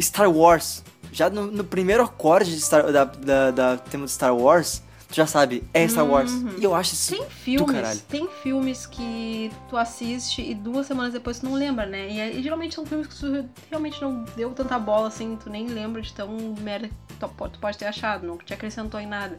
Star 0.01 0.31
Wars, 0.31 0.83
já 1.13 1.29
no, 1.29 1.47
no 1.47 1.65
primeiro 1.65 2.03
acorde 2.03 2.55
de 2.55 2.61
Star, 2.63 2.91
da, 2.91 3.05
da, 3.05 3.51
da 3.51 3.77
tema 3.77 4.07
de 4.07 4.11
Star 4.13 4.35
Wars, 4.35 4.83
tu 5.11 5.17
já 5.17 5.27
sabe, 5.27 5.63
é 5.75 5.87
Star 5.89 6.07
Wars. 6.07 6.31
E 6.59 6.65
eu 6.65 6.75
acho 6.75 6.95
isso 6.95 7.11
Tem 7.11 7.29
filmes, 7.29 7.67
tem 8.09 8.29
filmes 8.43 8.87
que 8.87 9.51
tu 9.69 9.77
assiste 9.77 10.41
e 10.43 10.55
duas 10.55 10.87
semanas 10.87 11.13
depois 11.13 11.41
tu 11.41 11.47
não 11.47 11.55
lembra, 11.55 11.85
né? 11.87 12.09
E, 12.11 12.21
aí, 12.21 12.43
geralmente 12.43 12.75
são 12.75 12.87
filmes 12.87 13.07
que 13.07 13.17
tu 13.19 13.49
realmente 13.71 14.01
não 14.01 14.25
deu 14.37 14.51
tanta 14.53 14.79
bola 14.79 15.09
assim, 15.09 15.37
tu 15.43 15.51
nem 15.51 15.67
lembra 15.67 16.01
de 16.01 16.13
tão 16.15 16.29
merda 16.61 16.89
que 16.89 17.15
tu 17.19 17.29
po- 17.29 17.49
tu 17.49 17.59
pode 17.59 17.77
ter 17.77 17.87
achado, 17.87 18.27
não 18.27 18.39
te 18.39 18.55
acrescentou 18.55 18.99
em 19.01 19.07
nada. 19.07 19.37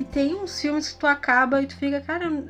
E 0.00 0.04
tem 0.04 0.34
uns 0.34 0.60
filmes 0.60 0.88
que 0.90 0.98
tu 0.98 1.06
acaba 1.06 1.62
e 1.62 1.66
tu 1.66 1.76
fica, 1.76 2.00
cara, 2.00 2.24
eu, 2.24 2.48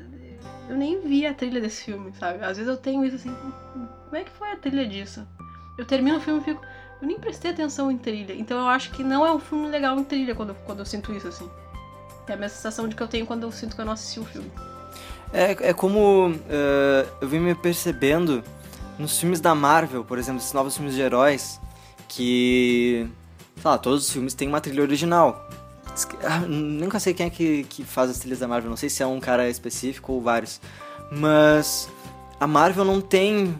eu 0.68 0.76
nem 0.76 1.00
vi 1.00 1.26
a 1.26 1.34
trilha 1.34 1.60
desse 1.60 1.84
filme, 1.84 2.12
sabe? 2.18 2.44
Às 2.44 2.56
vezes 2.56 2.66
eu 2.68 2.76
tenho 2.76 3.04
isso 3.04 3.16
assim, 3.16 3.34
como 4.04 4.16
é 4.16 4.24
que 4.24 4.30
foi 4.30 4.50
a 4.52 4.56
trilha 4.56 4.86
disso? 4.86 5.26
Eu 5.78 5.84
termino 5.84 6.18
o 6.18 6.20
filme 6.20 6.40
e 6.40 6.44
fico, 6.44 6.62
eu 7.02 7.06
nem 7.06 7.18
prestei 7.18 7.50
atenção 7.50 7.90
em 7.90 7.98
trilha. 7.98 8.32
Então 8.34 8.58
eu 8.58 8.68
acho 8.68 8.90
que 8.90 9.04
não 9.04 9.24
é 9.26 9.32
um 9.32 9.38
filme 9.38 9.68
legal 9.68 9.98
em 9.98 10.04
trilha 10.04 10.34
quando, 10.34 10.54
quando 10.64 10.78
eu 10.80 10.86
sinto 10.86 11.12
isso, 11.12 11.28
assim. 11.28 11.48
É 12.28 12.32
a 12.32 12.36
mesma 12.36 12.48
sensação 12.48 12.88
de 12.88 12.96
que 12.96 13.02
eu 13.02 13.08
tenho 13.08 13.26
quando 13.26 13.44
eu 13.44 13.52
sinto 13.52 13.74
que 13.76 13.80
eu 13.80 13.84
não 13.84 13.92
assisti 13.92 14.18
o 14.20 14.24
filme. 14.24 14.50
É, 15.32 15.68
é 15.68 15.72
como 15.72 16.34
eh, 16.48 17.06
eu 17.20 17.28
vim 17.28 17.38
me 17.38 17.54
percebendo 17.54 18.42
nos 18.98 19.18
filmes 19.18 19.40
da 19.40 19.54
Marvel, 19.54 20.04
por 20.04 20.18
exemplo, 20.18 20.40
esses 20.40 20.52
novos 20.52 20.76
filmes 20.76 20.94
de 20.94 21.00
heróis, 21.00 21.60
que. 22.08 23.08
Sei 23.56 23.70
lá, 23.70 23.78
todos 23.78 24.06
os 24.06 24.10
filmes 24.10 24.34
têm 24.34 24.48
uma 24.48 24.60
trilha 24.60 24.82
original. 24.82 25.48
Ah, 26.22 26.40
nunca 26.40 27.00
sei 27.00 27.14
quem 27.14 27.26
é 27.26 27.30
que, 27.30 27.64
que 27.64 27.84
faz 27.84 28.10
as 28.10 28.18
trilhas 28.18 28.38
da 28.38 28.46
Marvel, 28.48 28.68
não 28.68 28.76
sei 28.76 28.90
se 28.90 29.02
é 29.02 29.06
um 29.06 29.18
cara 29.18 29.48
específico 29.48 30.12
ou 30.12 30.20
vários. 30.20 30.60
Mas 31.10 31.88
a 32.38 32.46
Marvel 32.46 32.84
não 32.84 33.00
tem, 33.00 33.58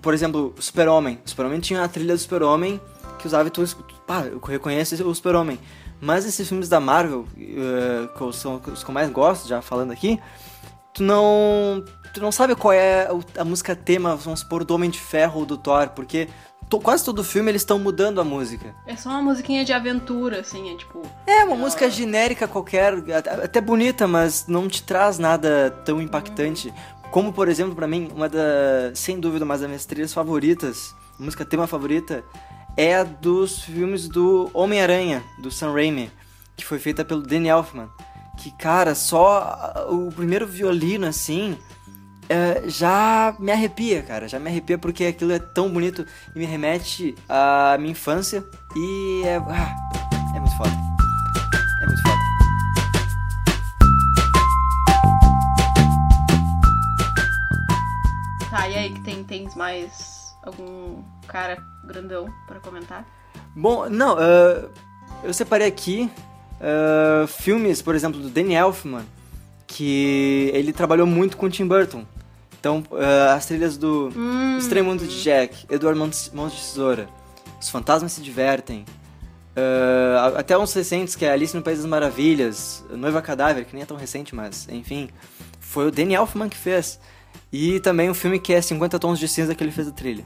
por 0.00 0.14
exemplo, 0.14 0.54
Super-Homem. 0.58 1.18
Super-Homem 1.24 1.60
tinha 1.60 1.82
a 1.84 1.88
trilha 1.88 2.14
do 2.14 2.18
Super-Homem 2.18 2.80
que 3.18 3.26
usava 3.26 3.48
e 3.48 3.50
tu, 3.50 3.62
pá, 4.06 4.22
eu 4.22 4.38
reconheço 4.38 4.94
o 5.06 5.14
Super-Homem. 5.14 5.58
Mas 6.04 6.26
esses 6.26 6.46
filmes 6.46 6.68
da 6.68 6.78
Marvel, 6.80 7.24
eh, 7.38 8.08
que 8.16 8.32
são 8.36 8.60
os 8.72 8.84
que 8.84 8.90
eu 8.90 8.94
mais 8.94 9.10
gosto, 9.10 9.48
já 9.48 9.62
falando 9.62 9.90
aqui, 9.90 10.20
tu 10.92 11.02
não. 11.02 11.82
Tu 12.12 12.20
não 12.20 12.30
sabe 12.30 12.54
qual 12.54 12.72
é 12.72 13.08
a 13.38 13.44
música 13.44 13.74
tema, 13.74 14.14
vamos 14.14 14.40
supor, 14.40 14.64
do 14.64 14.74
Homem 14.74 14.90
de 14.90 15.00
Ferro 15.00 15.40
ou 15.40 15.46
do 15.46 15.56
Thor, 15.56 15.88
porque 15.88 16.28
to- 16.68 16.78
quase 16.78 17.04
todo 17.04 17.24
filme 17.24 17.50
eles 17.50 17.62
estão 17.62 17.78
mudando 17.78 18.20
a 18.20 18.24
música. 18.24 18.72
É 18.86 18.94
só 18.94 19.08
uma 19.08 19.22
musiquinha 19.22 19.64
de 19.64 19.72
aventura, 19.72 20.40
assim, 20.40 20.72
é 20.72 20.76
tipo. 20.76 21.00
É, 21.26 21.42
uma 21.44 21.56
música 21.56 21.88
genérica 21.90 22.46
qualquer, 22.46 22.94
até 23.42 23.60
bonita, 23.60 24.06
mas 24.06 24.46
não 24.46 24.68
te 24.68 24.82
traz 24.82 25.18
nada 25.18 25.70
tão 25.84 26.00
impactante. 26.02 26.72
Como, 27.10 27.32
por 27.32 27.48
exemplo, 27.48 27.74
pra 27.74 27.88
mim, 27.88 28.10
uma 28.14 28.28
da. 28.28 28.92
Sem 28.94 29.18
dúvida, 29.18 29.44
uma 29.44 29.56
das 29.56 29.66
minhas 29.66 29.86
trilhas 29.86 30.12
favoritas, 30.12 30.94
música 31.18 31.44
tema 31.44 31.66
favorita, 31.66 32.22
é 32.76 32.96
a 32.96 33.04
dos 33.04 33.60
filmes 33.60 34.08
do 34.08 34.50
Homem-Aranha, 34.52 35.22
do 35.38 35.50
Sam 35.50 35.72
Raimi, 35.72 36.10
que 36.56 36.64
foi 36.64 36.78
feita 36.78 37.04
pelo 37.04 37.22
Danny 37.22 37.48
Elfman. 37.48 37.88
Que, 38.36 38.50
cara, 38.50 38.94
só 38.94 39.86
o 39.90 40.10
primeiro 40.10 40.46
violino, 40.46 41.06
assim, 41.06 41.56
é, 42.28 42.68
já 42.68 43.34
me 43.38 43.52
arrepia, 43.52 44.02
cara. 44.02 44.28
Já 44.28 44.38
me 44.38 44.50
arrepia 44.50 44.76
porque 44.76 45.04
aquilo 45.04 45.32
é 45.32 45.38
tão 45.38 45.70
bonito 45.70 46.04
e 46.34 46.38
me 46.38 46.44
remete 46.44 47.14
à 47.28 47.76
minha 47.78 47.92
infância. 47.92 48.44
E 48.74 49.22
é. 49.24 49.36
ah, 49.36 49.76
é 50.34 50.40
muito 50.40 50.56
foda. 50.56 50.72
É 51.80 51.86
muito 51.86 52.02
foda. 52.02 52.18
Tá, 58.50 58.68
e 58.68 58.76
aí 58.76 58.92
que 58.92 59.00
tem, 59.00 59.22
tem 59.22 59.48
mais 59.56 60.34
algum 60.42 61.02
cara 61.24 61.62
grandão 61.84 62.26
pra 62.46 62.60
comentar? 62.60 63.06
Bom, 63.56 63.88
não, 63.88 64.16
ah, 64.18 64.68
eu 65.22 65.32
separei 65.32 65.66
aqui 65.66 66.10
ah, 66.60 67.26
filmes, 67.26 67.82
por 67.82 67.94
exemplo, 67.94 68.20
do 68.20 68.28
Danny 68.28 68.54
Elfman, 68.54 69.04
que 69.66 70.50
ele 70.54 70.72
trabalhou 70.72 71.06
muito 71.06 71.36
com 71.36 71.46
o 71.46 71.50
Tim 71.50 71.66
Burton. 71.66 72.04
Então, 72.58 72.82
ah, 72.92 73.34
as 73.34 73.46
trilhas 73.46 73.76
do 73.76 74.10
Hum, 74.16 74.56
Estranho 74.58 74.86
Mundo 74.86 75.06
de 75.06 75.22
Jack, 75.22 75.66
Eduardo 75.70 75.98
Mãos 75.98 76.52
de 76.52 76.60
Tesoura, 76.60 77.08
Os 77.60 77.68
Fantasmas 77.68 78.12
Se 78.12 78.22
Divertem, 78.22 78.84
ah, 79.56 80.32
até 80.38 80.56
uns 80.56 80.72
recentes, 80.72 81.14
que 81.14 81.24
é 81.26 81.32
Alice 81.32 81.54
no 81.54 81.62
País 81.62 81.78
das 81.78 81.86
Maravilhas, 81.86 82.84
Noiva 82.90 83.20
Cadáver, 83.20 83.66
que 83.66 83.74
nem 83.74 83.82
é 83.82 83.86
tão 83.86 83.96
recente, 83.96 84.34
mas 84.34 84.66
enfim, 84.70 85.10
foi 85.60 85.86
o 85.88 85.90
Danny 85.90 86.14
Elfman 86.14 86.48
que 86.48 86.56
fez. 86.56 86.98
E 87.52 87.78
também 87.80 88.10
um 88.10 88.14
filme 88.14 88.38
que 88.38 88.52
é 88.52 88.60
50 88.60 88.98
Tons 88.98 89.18
de 89.18 89.28
Cinza 89.28 89.54
que 89.54 89.62
ele 89.62 89.70
fez 89.70 89.86
a 89.86 89.92
trilha. 89.92 90.24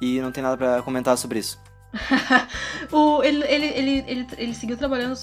E 0.00 0.20
não 0.20 0.32
tem 0.32 0.42
nada 0.42 0.56
pra 0.56 0.82
comentar 0.82 1.16
sobre 1.16 1.38
isso. 1.38 1.58
o, 2.90 3.22
ele, 3.22 3.44
ele, 3.46 3.66
ele, 3.66 4.04
ele, 4.06 4.26
ele 4.36 4.54
seguiu 4.54 4.76
trabalhando. 4.76 5.16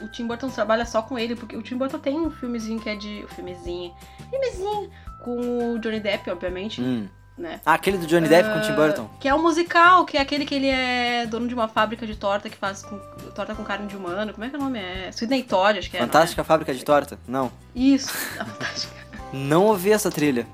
O 0.00 0.08
Tim 0.08 0.26
Burton 0.26 0.48
trabalha 0.48 0.86
só 0.86 1.02
com 1.02 1.18
ele, 1.18 1.36
porque 1.36 1.56
o 1.56 1.62
Tim 1.62 1.76
Burton 1.76 1.98
tem 1.98 2.18
um 2.18 2.30
filmezinho 2.30 2.80
que 2.80 2.88
é 2.88 2.96
de. 2.96 3.22
um 3.24 3.28
Filmezinho. 3.28 3.92
Filmezinho 4.30 4.90
com 5.22 5.74
o 5.74 5.78
Johnny 5.78 6.00
Depp, 6.00 6.30
obviamente, 6.30 6.80
Hum. 6.80 7.06
né? 7.36 7.60
Ah, 7.66 7.74
aquele 7.74 7.98
do 7.98 8.06
Johnny 8.06 8.26
Depp 8.26 8.48
com 8.50 8.58
o 8.58 8.62
Tim 8.62 8.72
Ah, 8.72 8.76
Burton? 8.76 9.10
Que 9.20 9.28
é 9.28 9.34
um 9.34 9.42
musical, 9.42 10.06
que 10.06 10.16
é 10.16 10.20
aquele 10.22 10.46
que 10.46 10.54
ele 10.54 10.68
é 10.68 11.26
dono 11.26 11.46
de 11.46 11.52
uma 11.52 11.68
fábrica 11.68 12.06
de 12.06 12.16
torta 12.16 12.48
que 12.48 12.56
faz 12.56 12.82
com, 12.82 12.98
torta 13.34 13.54
com 13.54 13.62
carne 13.62 13.86
de 13.86 13.94
humano. 13.96 14.32
Como 14.32 14.42
é 14.44 14.48
que 14.48 14.56
é 14.56 14.58
o 14.58 14.62
nome? 14.62 14.78
É 14.78 15.12
Sidney 15.12 15.42
Todd, 15.42 15.78
acho 15.78 15.90
que 15.90 15.98
é. 15.98 16.00
é? 16.00 16.02
Fantástica 16.02 16.42
Fábrica 16.42 16.72
de 16.72 16.82
Torta? 16.82 17.18
Não. 17.28 17.52
Isso, 17.74 18.10
a 18.40 18.44
Fantástica. 18.46 18.94
Não 19.34 19.66
ouvi 19.66 19.92
essa 19.92 20.10
trilha. 20.10 20.46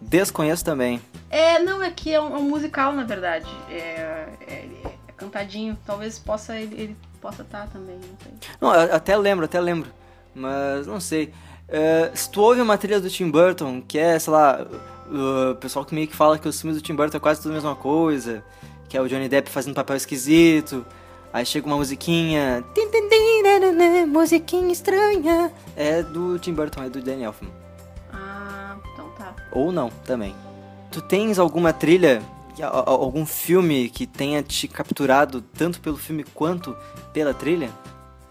Desconheço 0.00 0.64
também. 0.64 1.00
É, 1.30 1.58
não, 1.58 1.82
é 1.82 1.90
que 1.90 2.12
é 2.12 2.20
um, 2.20 2.34
é 2.34 2.38
um 2.38 2.48
musical, 2.48 2.92
na 2.92 3.04
verdade. 3.04 3.46
É, 3.68 4.28
é- 4.46 4.68
é 5.08 5.12
cantadinho. 5.16 5.76
Talvez 5.86 6.18
possa 6.18 6.56
ele, 6.56 6.74
ele 6.80 6.96
possa 7.20 7.42
estar 7.42 7.66
também, 7.68 7.96
não 7.96 8.16
sei. 8.22 8.32
Não, 8.60 8.74
eu 8.74 8.94
até 8.94 9.16
lembro, 9.16 9.44
até 9.44 9.60
lembro. 9.60 9.90
Mas 10.34 10.86
não 10.86 10.98
sei. 11.00 11.32
É, 11.68 12.10
se 12.14 12.30
tu 12.30 12.40
ouve 12.40 12.60
uma 12.60 12.76
trilha 12.78 12.98
do 13.00 13.08
Tim 13.10 13.30
Burton, 13.30 13.80
que 13.86 13.98
é, 13.98 14.18
sei 14.18 14.32
lá, 14.32 14.66
o 15.08 15.54
pessoal 15.56 15.84
que 15.84 15.94
meio 15.94 16.08
que 16.08 16.16
fala 16.16 16.38
que 16.38 16.48
os 16.48 16.60
filmes 16.60 16.80
do 16.80 16.84
Tim 16.84 16.94
Burton 16.94 17.16
é 17.16 17.20
quase 17.20 17.40
tudo 17.42 17.52
a 17.52 17.54
mesma 17.54 17.76
coisa, 17.76 18.42
que 18.88 18.96
é 18.96 19.00
o 19.00 19.06
Johnny 19.08 19.28
Depp 19.28 19.50
fazendo 19.50 19.74
papel 19.74 19.96
esquisito, 19.96 20.84
aí 21.32 21.44
chega 21.46 21.66
uma 21.66 21.76
musiquinha. 21.76 22.64
Musiquinha 24.08 24.72
estranha. 24.72 25.52
É 25.76 26.02
do 26.02 26.38
Tim 26.38 26.54
Burton, 26.54 26.82
é 26.82 26.88
do 26.90 27.00
Danny 27.00 27.22
Elfman. 27.22 27.50
Ou 29.52 29.72
não, 29.72 29.90
também. 30.04 30.34
Tu 30.90 31.00
tens 31.00 31.38
alguma 31.38 31.72
trilha, 31.72 32.22
algum 32.62 33.24
filme 33.24 33.88
que 33.88 34.06
tenha 34.06 34.42
te 34.42 34.68
capturado 34.68 35.40
tanto 35.40 35.80
pelo 35.80 35.96
filme 35.96 36.24
quanto 36.34 36.76
pela 37.12 37.32
trilha? 37.32 37.70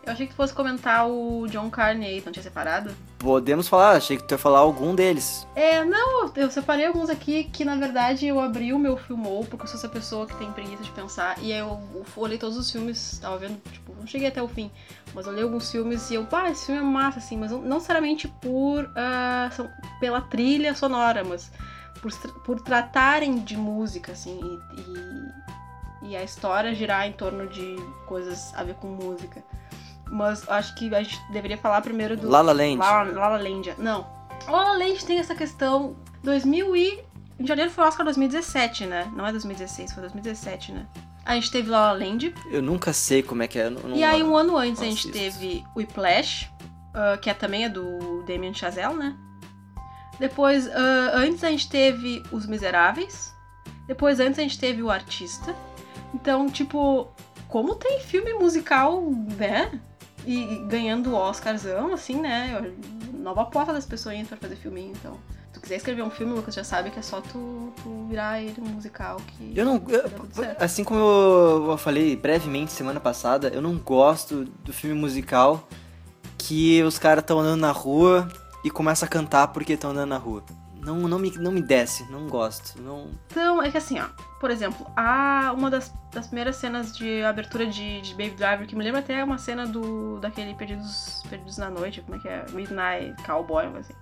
Eu 0.10 0.14
achei 0.14 0.26
que 0.26 0.34
tu 0.34 0.38
fosse 0.38 0.52
comentar 0.54 1.08
o 1.08 1.46
John 1.50 1.70
Carney, 1.70 2.20
não 2.26 2.32
tinha 2.32 2.42
separado? 2.42 2.90
Podemos 3.20 3.68
falar, 3.68 3.92
achei 3.92 4.18
que 4.18 4.24
tu 4.24 4.32
ia 4.32 4.38
falar 4.40 4.58
algum 4.58 4.96
deles. 4.96 5.46
É, 5.56 5.86
não, 5.86 6.32
eu 6.36 6.50
separei 6.50 6.88
alguns 6.88 7.12
aqui 7.12 7.44
que 7.44 7.64
na 7.64 7.76
verdade 7.76 8.26
eu 8.26 8.40
abri 8.40 8.74
o 8.74 8.80
meu 8.80 8.98
filmou, 8.98 9.46
porque 9.46 9.66
eu 9.66 9.68
sou 9.68 9.78
essa 9.78 9.88
pessoa 9.88 10.26
que 10.26 10.36
tem 10.38 10.52
preguiça 10.52 10.82
de 10.82 10.90
pensar. 10.92 11.38
E 11.44 11.54
aí 11.54 11.60
eu 11.60 11.80
olhei 12.18 12.40
todos 12.40 12.58
os 12.58 12.72
filmes, 12.72 13.20
tava 13.22 13.38
vendo, 13.38 13.62
tipo, 13.72 13.94
não 14.00 14.08
cheguei 14.08 14.30
até 14.30 14.42
o 14.42 14.48
fim, 14.48 14.72
mas 15.14 15.28
eu 15.28 15.32
olhei 15.32 15.44
alguns 15.44 15.70
filmes 15.70 16.10
e 16.10 16.16
eu, 16.16 16.26
pá, 16.26 16.50
esse 16.50 16.66
filme 16.66 16.82
é 16.82 16.84
massa, 16.84 17.20
assim, 17.20 17.38
mas 17.38 17.52
não, 17.52 17.62
não 17.62 17.76
necessariamente 17.76 18.28
por. 18.42 18.90
ah, 18.96 19.50
são- 19.52 19.70
pela 20.00 20.22
trilha 20.22 20.74
sonora, 20.74 21.24
mas 21.24 21.52
por, 22.02 22.12
por 22.44 22.60
tratarem 22.62 23.38
de 23.38 23.56
música, 23.56 24.14
assim, 24.14 24.40
e, 26.02 26.08
e, 26.08 26.10
e 26.12 26.16
a 26.18 26.24
história 26.24 26.74
girar 26.74 27.06
em 27.06 27.12
torno 27.12 27.46
de 27.48 27.76
coisas 28.08 28.52
a 28.56 28.64
ver 28.64 28.74
com 28.74 28.88
música. 28.88 29.44
Mas 30.12 30.48
acho 30.50 30.76
que 30.76 30.94
a 30.94 31.04
gente 31.04 31.20
deveria 31.32 31.58
falar 31.58 31.82
primeiro 31.82 32.18
do. 32.18 32.28
La 32.30 32.42
La 32.42 32.52
Land. 32.54 32.78
La 32.78 33.04
La, 33.04 33.12
La 33.12 33.28
La 33.30 33.38
Land. 33.38 33.76
Não. 33.78 34.06
La 34.48 34.64
La 34.64 34.74
Land 34.78 35.04
tem 35.06 35.20
essa 35.20 35.36
questão. 35.36 35.96
2000 36.24 36.76
e. 36.76 37.04
Em 37.40 37.48
janeiro 37.48 37.72
foi 37.72 37.84
o 37.86 37.88
Oscar 37.88 38.04
2017, 38.06 38.86
né? 38.86 39.10
Não 39.16 39.26
é 39.26 39.32
2016, 39.32 39.94
foi 39.94 40.02
2017, 40.02 40.74
né? 40.74 40.86
A 41.26 41.36
gente 41.36 41.50
teve 41.52 41.70
La 41.70 41.92
La 41.92 41.94
Land. 41.94 42.34
Eu 42.52 42.62
nunca 42.62 42.92
sei 42.92 43.24
como 43.24 43.44
é 43.44 43.48
que 43.48 43.58
é. 43.60 43.70
não- 43.70 43.96
E 43.96 44.04
aí, 44.04 44.22
um 44.24 44.36
ano 44.36 44.58
antes, 44.58 44.82
a 44.82 44.86
não 44.86 44.92
gente 44.92 45.10
assisto. 45.10 45.12
teve 45.18 45.64
Whiplash, 45.76 46.50
ah, 46.94 47.18
que 47.22 47.30
é, 47.30 47.34
também 47.34 47.64
é 47.64 47.70
do 47.70 48.24
Damien 48.28 48.54
Chazelle, 48.54 48.96
né? 48.96 49.16
Depois, 50.20 50.68
ah, 50.68 51.12
antes 51.14 51.44
a 51.44 51.50
gente 51.50 51.70
teve 51.70 52.22
Os 52.32 52.46
Miseráveis. 52.46 53.34
Depois, 53.88 54.20
antes 54.20 54.38
a 54.40 54.42
gente 54.42 54.60
teve 54.60 54.84
O 54.84 54.90
Artista. 54.92 55.56
Então, 56.14 56.48
tipo, 56.50 57.08
como 57.48 57.76
tem 57.76 58.00
filme 58.02 58.34
musical, 58.34 59.02
né? 59.38 59.80
E 60.32 60.64
ganhando 60.68 61.16
Oscarzão, 61.16 61.92
assim, 61.92 62.22
né? 62.22 62.72
Nova 63.14 63.42
aposta 63.42 63.74
das 63.74 63.86
pessoas 63.86 64.16
indo 64.16 64.28
pra 64.28 64.38
fazer 64.38 64.56
filminho, 64.58 64.92
então. 64.92 65.14
Se 65.48 65.54
tu 65.54 65.62
quiser 65.62 65.78
escrever 65.78 66.04
um 66.04 66.12
filme, 66.12 66.34
Lucas, 66.34 66.54
já 66.54 66.64
sabe 66.64 66.92
que 66.92 67.00
é 67.00 67.02
só 67.02 67.20
tu, 67.20 67.74
tu 67.82 68.06
virar 68.08 68.40
ele 68.40 68.62
um 68.62 68.66
musical 68.66 69.18
que... 69.26 69.54
Eu 69.56 69.66
não. 69.66 69.82
eu- 69.88 70.56
assim 70.60 70.84
como 70.84 71.00
eu, 71.00 71.78
falei 71.80 72.16
brevemente 72.16 72.72
semana 72.72 73.00
passada, 73.00 73.48
eu 73.48 73.60
não 73.60 73.76
gosto 73.78 74.46
do 74.64 74.72
filme 74.72 74.96
musical 74.96 75.68
que 76.38 76.84
os 76.84 77.00
caras 77.00 77.24
estão 77.24 77.40
andando 77.40 77.62
na 77.62 77.72
rua 77.72 78.30
e 78.64 78.70
começam 78.70 79.08
a 79.08 79.10
cantar 79.10 79.48
porque 79.48 79.74
estão 79.74 79.90
andando 79.90 80.10
na 80.10 80.18
rua. 80.18 80.44
Não, 80.80 80.96
não, 81.08 81.20
me, 81.20 81.32
não 81.32 81.52
me 81.52 81.62
desce, 81.62 82.10
não 82.10 82.28
gosto. 82.28 82.82
Não... 82.82 83.12
Então, 83.30 83.62
é 83.62 83.70
que 83.70 83.78
assim, 83.78 84.00
ó, 84.00 84.08
por 84.40 84.50
exemplo, 84.50 84.90
há 84.96 85.54
uma 85.56 85.70
das, 85.70 85.94
das 86.12 86.28
primeiras 86.28 86.56
cenas 86.56 86.96
de 86.96 87.24
abertura 87.24 87.68
de, 87.68 88.02
de 88.02 88.12
Baby 88.12 88.32
Driver, 88.32 88.66
que 88.66 88.76
me 88.76 88.84
lembra 88.84 89.02
até 89.02 89.24
uma 89.24 89.38
cena 89.38 89.68
do 89.68 90.20
daquele 90.20 90.54
Perdidos, 90.54 91.22
Perdidos 91.30 91.58
na 91.58 91.70
Noite, 91.70 92.02
como 92.02 92.18
é 92.18 92.20
que 92.20 92.28
é? 92.28 92.46
Midnight 92.52 93.22
Cowboy, 93.24 93.70
coisa 93.70 93.80
assim. 93.80 94.00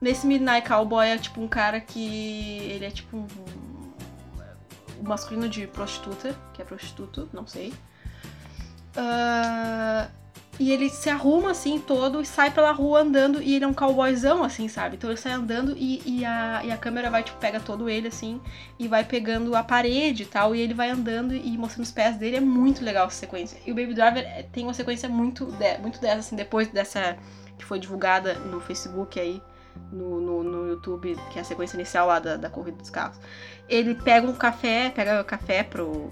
Nesse 0.00 0.26
Midnight 0.26 0.68
Cowboy 0.68 1.08
é 1.08 1.16
tipo 1.16 1.40
um 1.40 1.48
cara 1.48 1.80
que. 1.80 2.58
ele 2.70 2.84
é 2.84 2.90
tipo 2.90 3.16
um. 3.16 3.26
um 5.00 5.02
masculino 5.02 5.48
de 5.48 5.66
prostituta, 5.66 6.36
que 6.52 6.60
é 6.60 6.64
prostituto, 6.64 7.28
não 7.32 7.46
sei. 7.46 7.72
Ah, 8.94 10.08
e 10.58 10.72
ele 10.72 10.88
se 10.88 11.10
arruma 11.10 11.50
assim 11.50 11.78
todo 11.78 12.20
e 12.20 12.26
sai 12.26 12.50
pela 12.50 12.72
rua 12.72 13.00
andando. 13.00 13.42
E 13.42 13.54
ele 13.54 13.64
é 13.64 13.68
um 13.68 13.74
cowboyzão, 13.74 14.42
assim, 14.42 14.68
sabe? 14.68 14.96
Então 14.96 15.10
ele 15.10 15.18
sai 15.18 15.32
andando 15.32 15.74
e, 15.76 16.02
e, 16.06 16.24
a, 16.24 16.62
e 16.64 16.70
a 16.72 16.76
câmera 16.76 17.10
vai, 17.10 17.22
tipo, 17.22 17.38
pega 17.38 17.60
todo 17.60 17.88
ele 17.90 18.08
assim 18.08 18.40
e 18.78 18.88
vai 18.88 19.04
pegando 19.04 19.54
a 19.54 19.62
parede 19.62 20.22
e 20.22 20.26
tal. 20.26 20.54
E 20.54 20.60
ele 20.60 20.72
vai 20.74 20.90
andando 20.90 21.34
e 21.34 21.58
mostrando 21.58 21.84
os 21.84 21.92
pés 21.92 22.16
dele. 22.16 22.36
É 22.36 22.40
muito 22.40 22.84
legal 22.84 23.06
essa 23.06 23.16
sequência. 23.16 23.58
E 23.66 23.72
o 23.72 23.74
Baby 23.74 23.94
Driver 23.94 24.22
é- 24.24 24.42
tem 24.44 24.64
uma 24.64 24.74
sequência 24.74 25.08
muito, 25.08 25.46
de- 25.46 25.78
muito 25.78 26.00
dessa, 26.00 26.20
assim, 26.20 26.36
depois 26.36 26.68
dessa 26.68 27.16
que 27.58 27.64
foi 27.64 27.78
divulgada 27.78 28.34
no 28.34 28.60
Facebook 28.60 29.18
aí. 29.20 29.42
No, 29.92 30.22
no, 30.22 30.42
no 30.42 30.68
YouTube, 30.70 31.18
que 31.30 31.38
é 31.38 31.42
a 31.42 31.44
sequência 31.44 31.76
inicial 31.76 32.06
lá 32.06 32.18
da, 32.18 32.38
da 32.38 32.48
corrida 32.48 32.78
dos 32.78 32.88
carros. 32.88 33.18
Ele 33.68 33.94
pega 33.94 34.26
um 34.26 34.32
café, 34.32 34.88
pega 34.88 35.22
café 35.22 35.62
pro. 35.62 36.08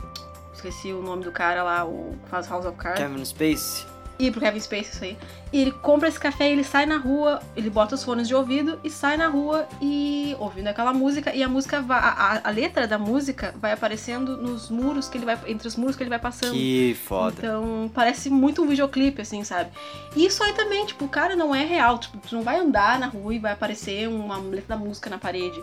Esqueci 0.52 0.92
o 0.92 1.00
nome 1.00 1.24
do 1.24 1.32
cara 1.32 1.62
lá, 1.62 1.82
o 1.82 2.14
que 2.22 2.28
faz 2.28 2.46
House 2.46 2.66
of 2.66 2.76
Cards. 2.76 3.00
Kevin 3.02 3.24
Space. 3.24 3.86
E 4.16 4.30
pro 4.30 4.40
Kevin 4.40 4.60
Space 4.60 4.90
isso 4.92 5.02
aí. 5.04 5.16
E 5.52 5.60
ele 5.60 5.72
compra 5.72 6.08
esse 6.08 6.18
café, 6.20 6.48
ele 6.50 6.62
sai 6.62 6.86
na 6.86 6.96
rua, 6.98 7.40
ele 7.56 7.68
bota 7.68 7.94
os 7.96 8.04
fones 8.04 8.28
de 8.28 8.34
ouvido 8.34 8.78
e 8.84 8.88
sai 8.90 9.16
na 9.16 9.26
rua 9.28 9.66
e 9.82 10.36
ouvindo 10.38 10.68
aquela 10.68 10.92
música. 10.92 11.34
E 11.34 11.42
a 11.42 11.48
música 11.48 11.80
vai. 11.82 11.98
A, 11.98 12.40
a- 12.44 12.50
letra 12.50 12.86
da 12.86 12.96
música 12.98 13.52
vai 13.60 13.72
aparecendo 13.72 14.36
nos 14.36 14.70
muros 14.70 15.08
que 15.08 15.18
ele 15.18 15.24
vai. 15.24 15.36
Entre 15.46 15.66
os 15.66 15.74
muros 15.76 15.96
que 15.96 16.02
ele 16.04 16.10
vai 16.10 16.18
passando. 16.20 16.52
Que 16.52 16.96
foda. 17.06 17.34
Então, 17.38 17.90
parece 17.92 18.30
muito 18.30 18.62
um 18.62 18.66
videoclipe, 18.68 19.20
assim, 19.22 19.42
sabe? 19.42 19.70
E 20.14 20.24
isso 20.26 20.42
aí 20.44 20.52
também, 20.52 20.86
tipo, 20.86 21.04
o 21.04 21.08
cara 21.08 21.34
não 21.34 21.52
é 21.54 21.64
real. 21.64 21.98
Tipo, 21.98 22.18
tu 22.18 22.36
não 22.36 22.42
vai 22.42 22.58
andar 22.60 22.98
na 23.00 23.06
rua 23.08 23.34
e 23.34 23.38
vai 23.40 23.52
aparecer 23.52 24.08
uma 24.08 24.38
letra 24.38 24.76
da 24.76 24.84
música 24.84 25.10
na 25.10 25.18
parede. 25.18 25.60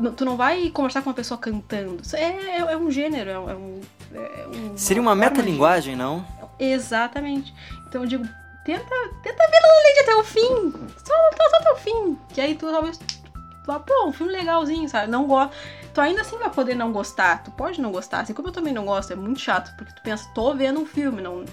N- 0.00 0.10
tu 0.12 0.24
não 0.24 0.36
vai 0.36 0.70
conversar 0.70 1.02
com 1.02 1.10
uma 1.10 1.14
pessoa 1.14 1.38
cantando. 1.38 1.98
É, 2.12 2.22
é, 2.24 2.58
é 2.72 2.76
um 2.76 2.90
gênero, 2.90 3.30
é 3.30 3.38
um. 3.38 3.50
é 3.50 3.54
um- 3.54 3.80
é 4.14 4.46
um- 4.72 4.76
Seria 4.76 5.02
uma 5.02 5.10
forma 5.10 5.24
de- 5.24 5.30
metalinguagem, 5.36 5.96
não? 5.96 6.24
Exatamente. 6.58 7.54
Então 7.86 8.02
eu 8.02 8.08
digo, 8.08 8.24
tenta, 8.64 8.94
tenta 9.22 9.46
ver 9.48 9.60
La 9.62 9.68
La 9.68 9.82
Land 9.84 10.00
até 10.00 10.14
o 10.16 10.24
fim. 10.24 10.72
Só, 11.04 11.14
só, 11.14 11.50
só 11.50 11.56
até 11.56 11.72
o 11.72 11.76
fim. 11.76 12.18
Que 12.32 12.40
aí 12.40 12.54
tu 12.54 12.70
talvez. 12.70 12.98
tu 12.98 13.26
Pô, 13.66 14.06
um 14.06 14.12
filme 14.12 14.32
legalzinho, 14.32 14.88
sabe? 14.88 15.10
Não 15.10 15.26
gosto. 15.26 15.54
Tu 15.92 16.00
ainda 16.00 16.20
assim 16.20 16.38
vai 16.38 16.50
poder 16.50 16.74
não 16.74 16.92
gostar. 16.92 17.42
Tu 17.42 17.50
pode 17.50 17.80
não 17.80 17.90
gostar. 17.90 18.20
Assim 18.20 18.32
como 18.32 18.48
eu 18.48 18.52
também 18.52 18.72
não 18.72 18.84
gosto, 18.84 19.12
é 19.12 19.16
muito 19.16 19.40
chato. 19.40 19.74
Porque 19.76 19.92
tu 19.92 20.02
pensa, 20.02 20.28
tô 20.34 20.54
vendo 20.54 20.80
um 20.80 20.86
filme. 20.86 21.20
Não, 21.20 21.44